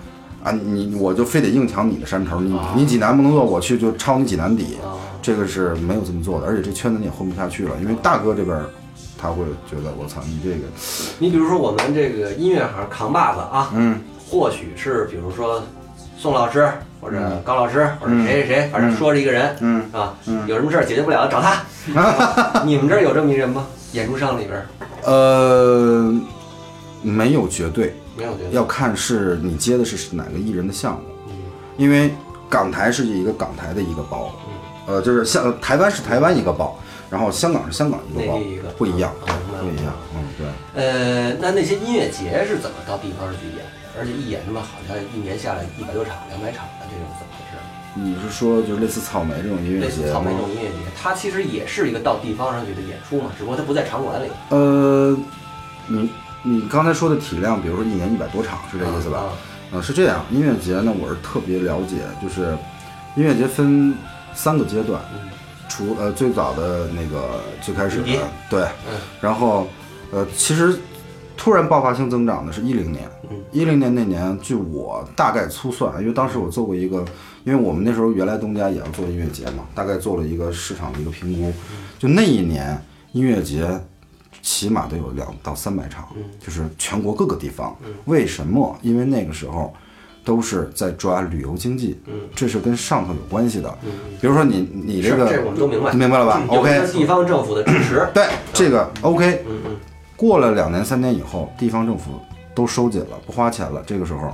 [0.41, 4.79] 啊，你我就非得硬抢你的山头，你你济南不能做，我去就抄你济南底，
[5.21, 8.67] 这个是没有这么做的，而且这圈子你也混不下去了，因为大哥这边儿
[9.21, 10.67] 他会觉得我操你这个
[11.19, 13.99] 你比如说我们这个音乐行扛把子啊，嗯，
[14.31, 15.61] 或许是比如说
[16.17, 16.71] 宋老师
[17.01, 19.85] 或者高老师或者谁谁谁，反正说着一个人，嗯。
[19.93, 20.15] 啊，
[20.47, 21.65] 有什么事儿解决不了找他。
[22.65, 23.67] 你们这儿有这么一人吗？
[23.93, 24.67] 演出商里边儿。
[25.03, 26.15] 呃，
[27.09, 31.01] 没有绝对，没有绝对要看是你接的是哪个艺人的项目，
[31.77, 32.13] 因为
[32.49, 34.33] 港台是一个港台的一个包，
[34.87, 36.79] 呃，就是像台湾是台湾一个包，
[37.11, 38.39] 然后香港是香港一个包
[38.77, 39.13] 不一样，
[39.61, 40.47] 不一样，嗯，对。
[40.83, 43.63] 呃，那那些音乐节是怎么到地方去演的？
[43.99, 47.59] 而且一演他妈好像一年下来一百多场、两百场的这种怎么回事？
[47.95, 49.87] 你是说就是类似草莓这种音乐节？
[49.87, 55.17] 类似草莓这种音乐节，它其实也是一个到地方上去的演出嘛，只不过它不在场馆里，呃，
[55.89, 56.09] 你
[56.49, 59.25] 你刚才说的体量，比如说一年一百多场，是这意思吧？
[59.25, 59.37] 嗯
[59.71, 62.57] 呃，是这样，音乐节呢，我是特别了解，就是
[63.17, 63.95] 音乐节分
[64.33, 64.99] 三个阶段，
[65.69, 68.07] 除呃最早的那个最开始的
[68.49, 68.99] 对，嗯。
[69.21, 69.69] 然后
[70.11, 70.75] 呃其实
[71.37, 73.37] 突然爆发性增长的是一零年，嗯。
[73.53, 77.05] 一零年那年，据我大概粗算，因为当时我做过一个，
[77.45, 81.53] 因为我们那时候原来东家也要做音乐节嘛，大概做了一个市场的一个评估，
[81.99, 82.83] 就那一年
[83.13, 83.69] 音乐节
[84.49, 86.09] 起码得有两到三百场，
[86.41, 87.77] 就是全国各个地方。
[88.07, 88.75] 为什么？
[88.81, 89.75] 因为那个时候
[90.25, 92.01] 都是在抓旅游经济，
[92.35, 93.71] 这是跟上头有关系的。
[94.23, 99.45] 比如说你你这个我们都明白，明白了吧？OK，地方政府的支持， 对这个 OK，
[100.17, 102.13] 过了两年三年以后，地方政府
[102.55, 104.33] 都收紧了，不花钱了，这个时候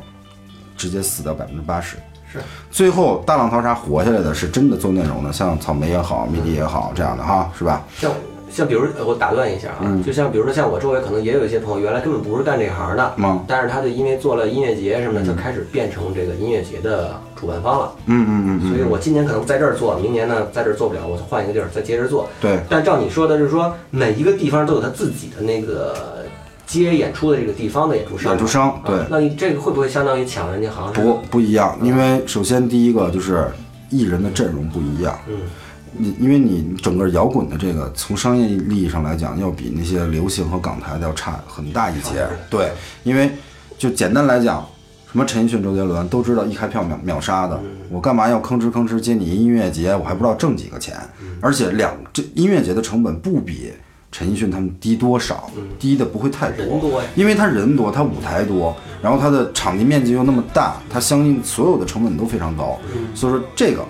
[0.76, 1.96] 直接死掉百分之八十。
[2.32, 2.40] 是，
[2.70, 7.84] 最后大浪淘沙活下来的是真的做内容的，像草莓也好，迷笛也好这样的哈，是吧？
[7.98, 8.12] 像
[8.54, 17.92] 像比如呃我打断一下啊，嗯就像比如说像我周围可能也有一些朋友原来根本不是干这行的，嗯但是他就因为做了音乐节什么的，就开始变成这个音乐节的主办方了。
[18.06, 22.28] 嗯嗯嗯所以我今年可能在这儿做，明年呢在这儿做不了，我换一个地儿再接着做。
[22.40, 26.24] 对，但照你说的是说，每一个地方都有他自己的那个
[26.64, 28.30] 接演出的这个地方的演出商。
[28.32, 30.92] 演出商啊对那你这个会不会相当于抢人家行？
[30.92, 33.46] 不不一样，因为首先第一个就是
[33.90, 35.40] 艺人的阵容不一样，嗯，
[35.96, 42.26] 你因为你整个摇滚的这个从商业利益上来讲，要比那些流行和港台的要差很大一截。
[42.50, 42.70] 对，
[43.02, 43.30] 因为
[43.78, 44.66] 就简单来讲，
[45.10, 49.94] 什么陈奕迅、周杰伦都知道一开票秒秒杀的，我干嘛要吭哧吭哧接你音乐节？
[49.94, 50.96] 我还不知道挣几个钱，
[51.40, 53.72] 而且两这音乐节的成本不比
[54.10, 62.78] 陈奕迅他们低多少，低的不会太人多因为他人多，他舞台多，然后他的场地面积又那么大，他相应所有的成本都非常高，
[63.12, 63.84] 所以说这个，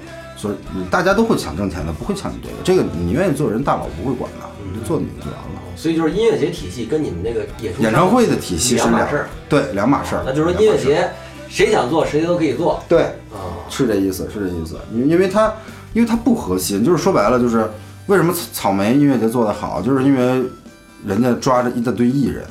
[0.45, 5.63] 所以你大家都会抢挣钱的，不会抢你这个，这个你愿意做人，大佬不会管的，你就做你就完了。
[5.75, 9.29] 所以就是音乐节体系跟你们那个演出演唱会的体系是两两码事儿。
[9.49, 10.23] 对，两码事儿。
[10.27, 11.11] 那就是说音乐节
[11.49, 13.65] 谁想做谁都可以做对，啊。
[13.71, 14.77] 是这意思，是这意思。
[14.93, 15.51] 因因为它，
[15.95, 17.71] 因为它不核心，就是说白了，就是
[18.07, 20.45] 为什么草莓音乐节做得好，就是因为
[21.07, 22.45] 人家抓着一大堆艺人，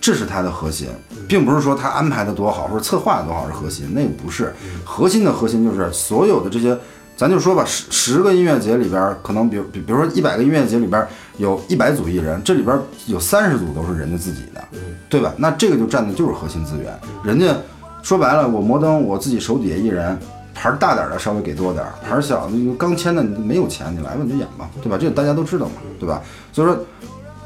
[0.00, 0.88] 这是它的核心，
[1.26, 4.54] 并不是说他安排的多好或者策划的多好是核心，那个不是。
[4.84, 6.76] 核心的核心就是所有的这些，
[7.16, 11.06] 咱就说吧，十十个音乐节里边，可能比如比比如说一百个音乐节里边
[11.38, 14.62] 有一百组艺人，这里边有三十组都是人家自己的，
[15.08, 15.32] 对吧？
[15.36, 16.92] 那这个就占的就是核心资源，
[17.22, 17.54] 人家。
[18.02, 20.14] 说白了，我摩登我自己手底下艺人，
[20.52, 24.98] 牌儿大点儿的稍微给多点儿，牌儿小的就刚签的你没有钱，你来吧你就演吧，对吧？
[25.00, 26.20] 这个大家都知道嘛，对吧？
[26.52, 26.78] 所以说，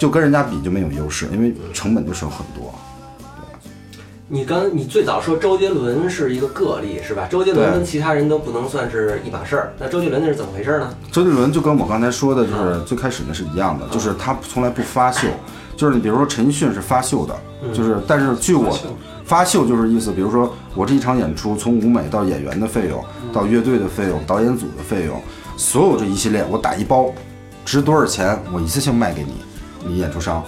[0.01, 2.75] 就跟人家比就没有优势，因为成本就省很多。
[4.31, 7.27] 你刚你最早说周杰伦是一个个例是吧？
[7.31, 9.73] 周杰伦跟其他人都不能算是一把事儿。
[9.79, 10.95] 那周杰伦那是怎么回事呢？
[11.11, 15.29] 周杰伦就跟我刚才说的，就是最开始那是一样的，就是他从来不发秀，
[15.79, 17.35] 就是你比如说陈奕迅是发秀的，
[17.73, 18.79] 就是但是据我
[19.25, 23.03] 发秀就是意思，比如说我这一场演出，从舞美到演员的费用，
[23.33, 25.19] 到乐队的费用，导演组的费用，
[25.57, 27.07] 所有这一系列我打一包，
[27.65, 29.33] 值多少钱，我一次性卖给你，
[29.87, 30.45] 你演出商，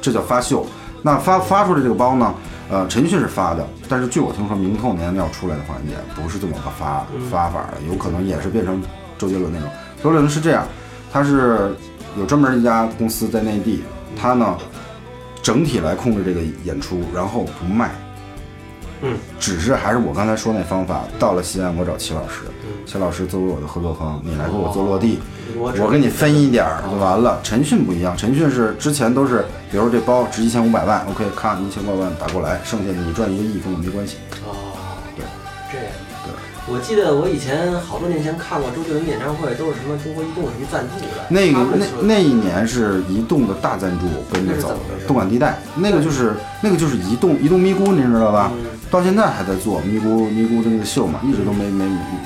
[0.00, 0.64] 这叫发秀。
[1.02, 2.32] 那发发出来这个包呢，
[2.70, 8.80] 呃，陈奕迅是发的，但是据我听说，明后年要出来的话，也不是这么个发发法了，有可能也是变成
[9.18, 9.68] 周杰伦那种。
[10.02, 10.64] 周杰伦是这样，
[11.12, 11.74] 他是
[12.16, 13.82] 有专门一家公司在内地，
[14.16, 14.56] 他呢
[15.42, 17.90] 整体来控制这个演出，然后不卖。
[19.02, 22.42] 嗯，只是还是我刚才说那方法，到了西安我找齐老师，
[22.86, 25.18] 齐老师作为我的合作方，你来给我做落地，
[25.56, 27.38] 我我给你分一点儿就完了。
[27.42, 34.16] 陈迅不一样，陈迅是之前都是，比如说这包值一千五百万，OK，咔，一千多万打过来，剩下你赚一个亿跟我没关系。
[34.46, 34.54] 哦，
[35.16, 35.24] 对，
[35.70, 35.86] 这样。
[36.24, 36.32] 对
[36.68, 41.26] 我记得我以前好多年前看过周杰伦演唱会，都是什么中国移动什么赞助的。
[41.28, 48.52] 那个那那一年是移动的大赞助跟着走的，动感地带，那个就是那个就是移动移动咪咕，你知道吧？
[48.90, 51.84] 到现在还在做咪咕咪咕的那个秀嘛，一直都没没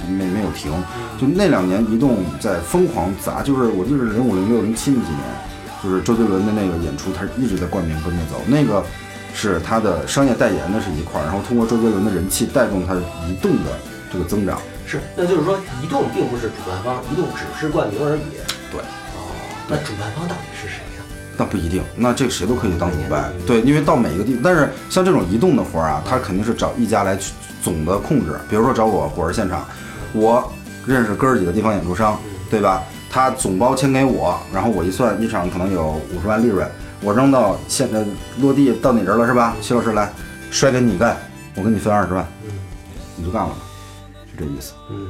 [0.09, 0.73] 没没有停。
[1.21, 5.21] 就那两年移动在疯狂砸，就是我记得零五零六零七那几年，
[5.83, 8.83] 就是周杰伦的那个演出，他一直在冠名跟着走，那个
[9.35, 12.95] 是他的商业代言的是一块儿，然后通过周杰伦的人气带动他
[13.29, 13.77] 移动的
[14.11, 14.59] 这个增长。
[14.87, 18.23] 是，那就是说移动并不是主办方，移动只是冠名而已。
[18.73, 18.81] 对。
[18.81, 19.29] 哦，
[19.69, 20.84] 那主办方到底是谁呀？
[21.37, 27.33] 那不一定，那这个谁都可以当主办嗯，对，因为到每一个地，但是像这种移动的活儿啊，他肯定是找一家来去
[27.63, 29.67] 总的控制，比如说找我火儿现场，
[30.13, 30.53] 我
[30.87, 32.19] 认识哥儿几个地方演出商，
[32.51, 32.83] 对吧？
[33.11, 36.69] 他总包签给我，然后我一算，一场可能有五十万利润，
[37.01, 38.05] 我扔到现在
[38.41, 39.57] 落地到你这儿了是吧？
[39.61, 40.13] 徐老师来，
[40.51, 41.17] 摔给你干，
[41.55, 42.27] 我给你分二十万，
[43.17, 43.55] 你就干了，
[44.31, 44.73] 是这意思。
[44.91, 45.07] 嗯，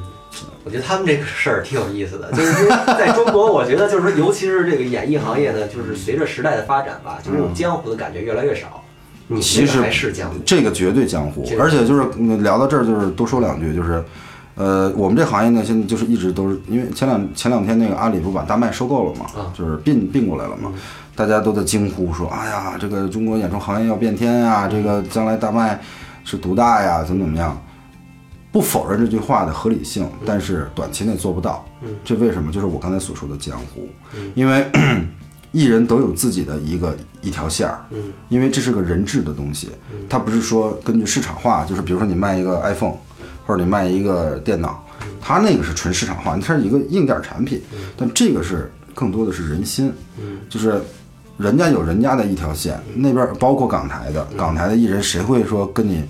[0.65, 8.83] 我觉得他们这个事儿挺有意思的，就是说在中国，我觉得就是说，尤其是这个演艺行业呢，就是随着时代的发展吧，就这种江湖的感觉越来越少。
[9.27, 14.05] 你其实那个还是江湖，这个绝对江湖这，个而且就是嗯聊到这儿，就是多说两句，就是，
[14.55, 20.71] 呃，我们这行业呢，现在就是一直都是因为前两前两天那个阿里不把大麦收购了嘛，啊就是并并过来了嘛，
[21.15, 25.81] 大家都在惊呼说，哎呀，这个中国演出行业要变天呀，这个将来大麦
[26.25, 27.59] 是独大呀，怎么怎么样。
[28.55, 31.67] 不否认这句话的合理性，但是短期内做不到。
[32.05, 32.53] 这为什么？
[32.53, 33.89] 就是我刚才所说的江湖，
[34.37, 34.65] 因为
[35.51, 37.85] 艺人都有自己的一个一条线儿，
[38.29, 39.71] 因为这是个人质的东西，
[40.09, 42.95] 它不是说根据市场化，就是比如说你卖一个 iPhone，
[43.45, 44.87] 或者你卖一个电脑，
[45.21, 47.61] 它那个是纯市场化，它是一个硬件产品，
[47.97, 49.93] 但这个是更多的是人心，
[50.49, 50.81] 就是
[51.39, 56.05] 人家有人家的一条线，那边包括港台的，港台的艺人谁会说跟你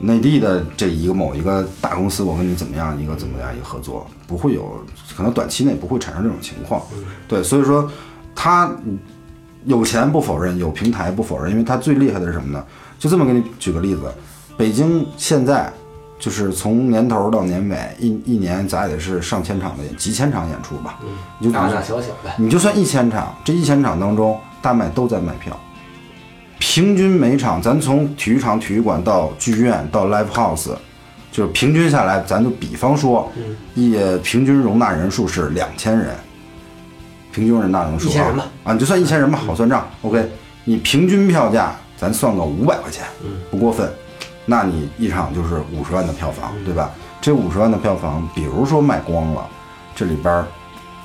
[0.00, 4.84] 内地的这一个某一个大公司，我跟你怎么样一个怎么样一个合作，不会有，
[5.16, 6.82] 可能短期内不会产生这种情况。
[7.26, 7.90] 对，所以说
[8.34, 8.70] 他
[9.64, 12.64] 有钱不否认，有平台不否认，因为他最厉害的是什么呢？
[12.98, 14.02] 就这么给你举个例子，
[14.56, 15.72] 北京现在
[16.18, 20.98] 就是从年头到年尾，一一年咱也得是上千场的几千场演出吧，
[21.38, 22.32] 你就大大小小的。
[22.36, 25.58] 你就算一千场，这一千场当中，大麦都在卖票，
[26.58, 30.70] 平均每场，咱从体育场、体育馆到剧院到 live house，
[31.30, 33.30] 就是平均下来，咱就比方说，
[33.74, 36.14] 也平均容纳人数是两千人，
[37.32, 38.46] 平均容纳人数1000人吧。
[38.64, 39.88] 啊，你就算一千人吧，好算账。
[40.02, 40.28] OK，
[40.64, 43.04] 你平均票价咱算个五百块钱，
[43.50, 43.88] 不过分。
[44.44, 46.90] 那你一场就是五十万的票房，对吧？
[47.20, 49.46] 这五十万的票房，比如说卖光了，
[49.94, 50.44] 这里边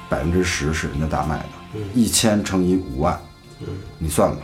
[0.08, 3.20] 百分之十是人家大卖的，一千乘以五万，
[3.98, 4.38] 你算吧，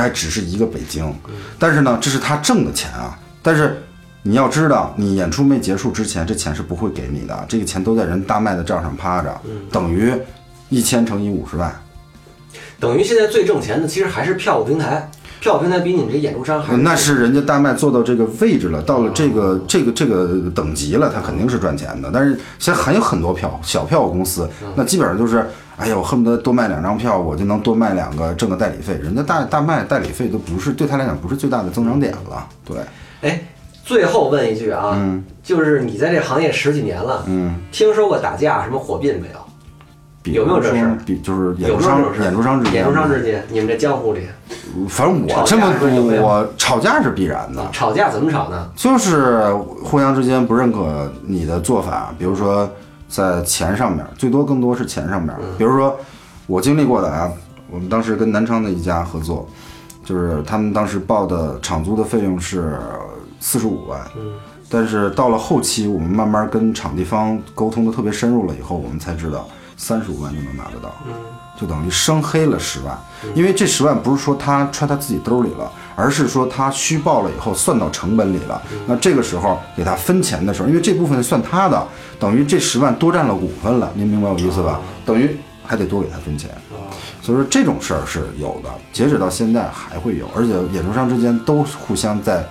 [0.00, 1.14] 还只是一个北京，
[1.58, 3.18] 但是呢，这是他挣的钱啊。
[3.42, 3.82] 但是
[4.22, 9.40] 你要知道，你演出没结束之前，这钱是不会给你的，这个钱都在人大麦的账上趴着，
[9.70, 10.12] 等于
[10.68, 11.74] 一千乘以五十万。
[12.78, 22.10] 等于现在最挣钱的其实还是票务平台，票务平台比你们这演出商还那是人家大麦做到这个位置了，到了这个这个这个等级了，他肯定是赚钱的。
[22.12, 25.46] 但是现在还有很多票小票公司，那基本上就是，
[25.80, 28.94] 哎呀，我恨不得多卖两张票，我就能多卖两个，挣个代理费。
[29.02, 32.46] 人家大大卖代理费都不是对他来讲不是最大的增长点了。
[32.64, 32.76] 对，
[33.22, 33.40] 哎，
[33.84, 39.40] 最后问一句啊，嗯就是你在这行业十几年了，嗯，听说过打架什么火并没有？
[40.24, 44.20] 有没有这事儿比就是演出商演出商之间演出商之间，你们这江湖里
[44.86, 48.70] 反正我这么说有没有我吵架是必然的，吵架怎么吵呢？
[48.76, 49.50] 就是
[49.82, 52.70] 互相之间不认可你的做法，比如说
[53.10, 55.34] 在钱上面，最多更多是钱上面。
[55.58, 55.94] 比如说
[56.46, 57.30] 我经历过的啊，
[57.68, 59.48] 我们当时跟南昌的一家合作，
[60.04, 62.78] 就是他们当时报的场租的费用是
[63.40, 64.00] 四十五万，
[64.68, 70.94] 但是到了后期，我们慢慢跟场地方沟通的特别深入了以后，我们才知道三十五万就能拿得到，
[71.60, 72.98] 就等于生黑了十万。
[73.34, 78.60] 因为这十万不是说他揣他自己兜里了，而是说他虚报了以后算到成本里了。
[78.86, 81.86] 那这个时候给他分钱的时候，因为这部分算他的，
[82.18, 84.80] 等于这十万多占了股份了，您明白我意思吧？
[85.04, 85.36] 等于
[85.66, 86.50] 还得多给他分钱。
[87.22, 92.42] 所以说这种事儿是有的，截止到现在还会有，而且演出商之间都互相在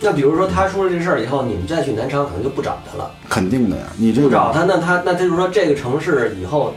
[0.00, 3.84] 那比如说他出了这事儿以后，你们再去南昌可能就不找他了，肯定的呀。
[3.96, 6.74] 你这个不找他，那他那他就是说这个城市以后，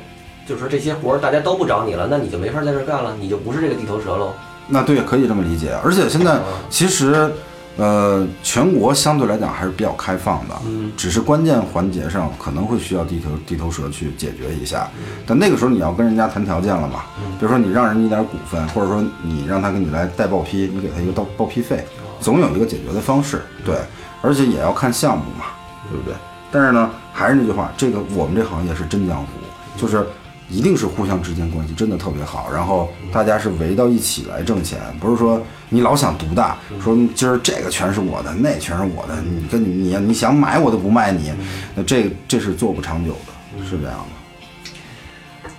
[0.48, 4.34] 就是说这些活儿大家都不找你了，那你就没法在这儿干了，你就不是这个地头蛇喽。
[4.68, 5.76] 那对，可以这么理解。
[5.84, 6.40] 而且现在
[6.70, 7.32] 其实，
[7.78, 14.90] 呃，全国相对来讲还是比较开放的，嗯只是关键环节上可能会需要地头地头蛇去解决一下。
[15.26, 17.04] 但那个时候你要跟人家谈条件了嘛，
[17.40, 21.86] 比如说你让人家一点股份，或者说你让他给你来代报批，你给他一个报报批费，
[22.20, 23.42] 总有一个解决的方式。
[23.66, 23.76] 对，
[24.22, 25.46] 而且也要看项目嘛，
[25.92, 26.16] 对不对？
[26.52, 29.28] 但是呢，还是那句话，这个我们这行业是真江湖，
[29.76, 30.08] 就是
[30.50, 41.34] 一定是互相之间关系真的特别好，然后大家是围到一起来挣钱，不是说你老想独大，说今儿这个全是我的，那全是我的，你跟你你你想买我都不卖你，
[41.74, 44.06] 那这这是做不长久的，是这样的。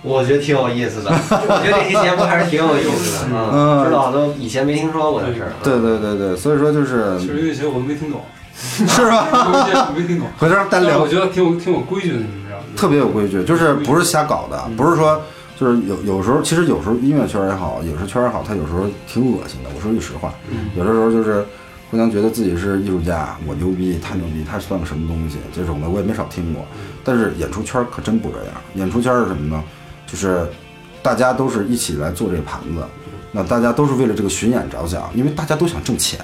[0.03, 5.51] 我觉得挺有意思的， 我觉得这期节目还是挺有意思的啊，嗯知道好多以前没听说过的事儿。
[5.61, 8.21] 对对对对，所以说就是其实有些我都没听懂，
[8.55, 9.27] 是吧？
[9.33, 10.99] 有一些我没听懂， 回头单聊。
[10.99, 12.19] 我，觉得挺有挺有规矩的？
[12.77, 15.19] 特别有规矩，就是不是瞎搞的，不是说
[15.59, 19.69] 就是有有时候，其实有时候音乐圈也好，影视圈也好，他有时候挺恶心的。
[19.75, 20.33] 我说句实话，
[20.75, 21.43] 有的时候就是
[21.89, 25.37] 互相觉得自己是艺术家，我牛逼，他牛逼，他算个什么东西？
[25.51, 26.63] 这种的我也没少听过。
[27.03, 29.63] 但是演出圈可真不这样，演出圈是什么呢？
[30.05, 30.47] 就是
[31.01, 32.83] 大家都是一起来做这个盘子。
[33.31, 36.19] 那大家都是为了这个巡演着想，因为大家都想挣钱。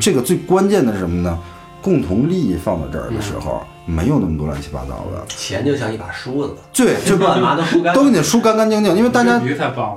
[0.00, 1.38] 这个最关键的是什么呢？
[1.82, 5.24] 共同利益放到这儿的时候，没有那么多乱七八糟的。
[5.28, 9.40] 钱就像一把梳子，对， 就乱麻都梳干都给你梳干干净净，因为大家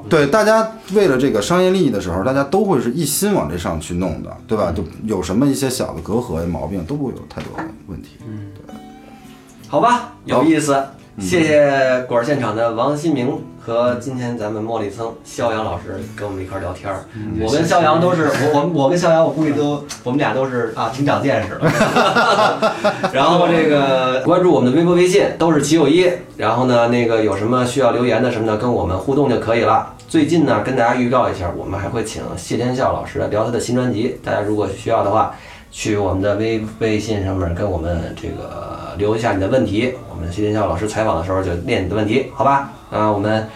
[0.09, 4.73] 对大家为了这个商业利益的时候，大家都会是一心往这上去弄的，对吧？
[4.75, 7.51] 就有什么一些小的隔阂毛病都不会有太多
[7.87, 8.17] 问题。
[8.27, 8.75] 嗯，对
[9.67, 10.83] 好吧，有意思。
[11.19, 17.05] 谢谢果儿现场的王新明和今天咱们茉莉僧肖阳老师跟我们一块儿聊天儿。
[17.39, 21.59] 我跟肖阳都是我我我跟肖阳，我估计都我们俩都是啊挺长见识的。
[23.13, 26.09] 然后这个关注我们的微博、微信都是齐友一。
[26.35, 29.93] 然后呢，那个有什么需要留言的什么的，跟我们互动就可以了。
[30.07, 34.19] 最近呢，跟大家预告一下，我们还会请谢天笑老师聊他的新专辑。
[34.23, 35.35] 大家如果需要的话，
[35.69, 42.69] 去我们的微微信上面跟我们这个留一下你的问题，我们谢天笑老师采访的时候就念你的问题，好吧？
[42.91, 43.47] 啊，我们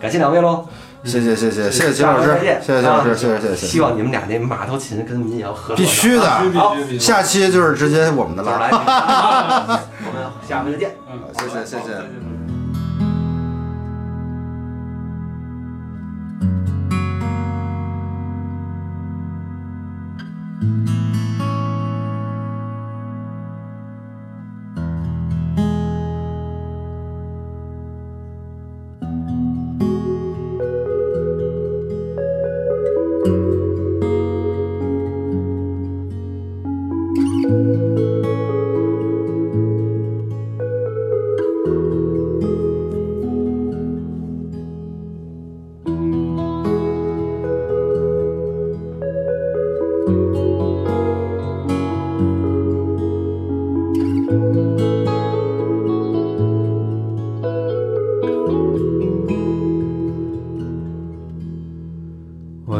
[0.00, 0.66] 感谢两位喽，
[1.04, 6.98] 谢谢谢谢谢谢秦老师再见，谢谢秦老师，啊谢谢谢谢谢谢，希望你们俩那马头琴跟民谣合必须的，必须好必须。
[6.98, 8.58] 下期就是直接我们的走了。
[8.60, 10.96] 来，我们下回再见。
[11.10, 12.41] 嗯，谢谢谢谢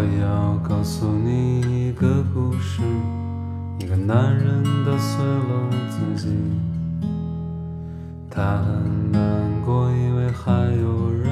[0.02, 2.82] 我要告诉你一个故事，
[3.78, 6.36] 一个男人打碎了自己。
[8.28, 9.22] 他很难
[9.64, 10.50] 过，因为还
[10.80, 11.30] 有人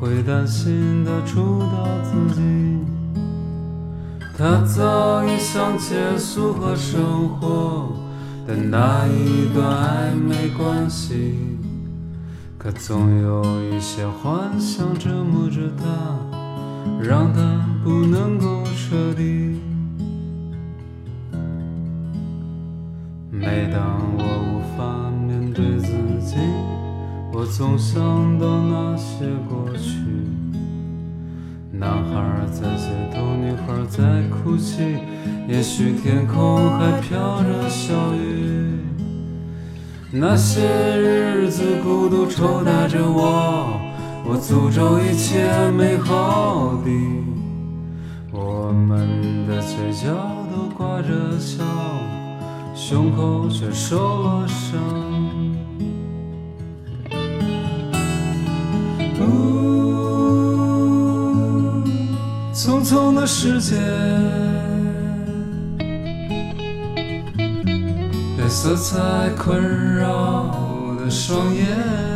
[0.00, 2.40] 会担心他触掉自己。
[4.38, 7.92] 他早已想结束和生活
[8.46, 11.36] 的那一段暧昧关系，
[12.56, 16.25] 可总有一些幻想折磨着他。
[17.00, 19.60] 让它不能够彻底。
[23.30, 26.36] 每当我无法面对自己，
[27.32, 30.00] 我总想到那些过去。
[31.70, 34.96] 男孩在街头，女孩在哭泣，
[35.46, 38.78] 也许天空还飘着小雨。
[40.10, 40.62] 那些
[40.96, 43.78] 日子孤独抽打着我，
[44.28, 46.90] 我诅咒一切美好的。
[48.32, 50.08] 我们的嘴角
[50.50, 51.64] 都挂着笑。
[52.74, 54.78] 胸口却受了伤。
[59.18, 59.24] 呜，
[62.52, 63.80] 匆匆的时间，
[68.36, 69.58] 被色彩困
[69.96, 70.54] 扰
[71.00, 72.15] 的双眼。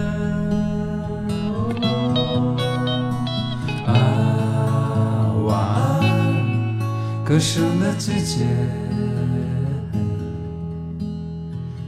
[7.30, 8.44] 歌声的季节。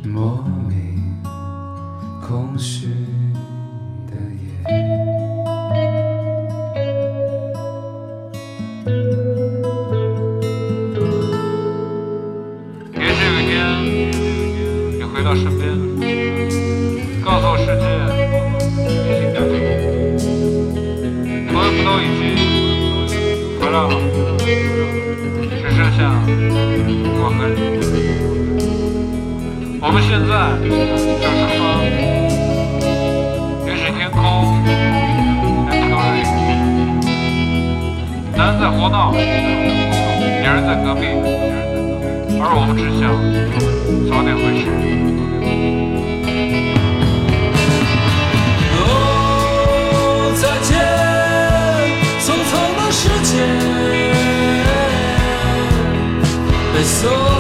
[0.05, 1.21] 莫名
[2.25, 2.87] 空虚
[4.07, 4.47] 的夜。
[12.95, 13.53] 也许有一天，
[14.97, 15.61] 你回到身边，
[17.25, 17.85] 告诉我世界
[18.87, 19.53] 已经改变，
[21.49, 23.19] 朋友们都已经
[23.59, 23.91] 回来了，
[25.97, 26.01] 像
[27.21, 27.61] 我和你。
[29.81, 30.33] 我们现在
[30.63, 31.61] 就是风，
[33.67, 34.21] 也许天空
[35.69, 36.19] 在飘雨，
[38.37, 39.21] 男人在胡闹，女
[40.47, 41.03] 人在隔壁，
[42.41, 43.03] 而我们只想
[44.09, 45.22] 早点回去。
[56.83, 57.32] 被色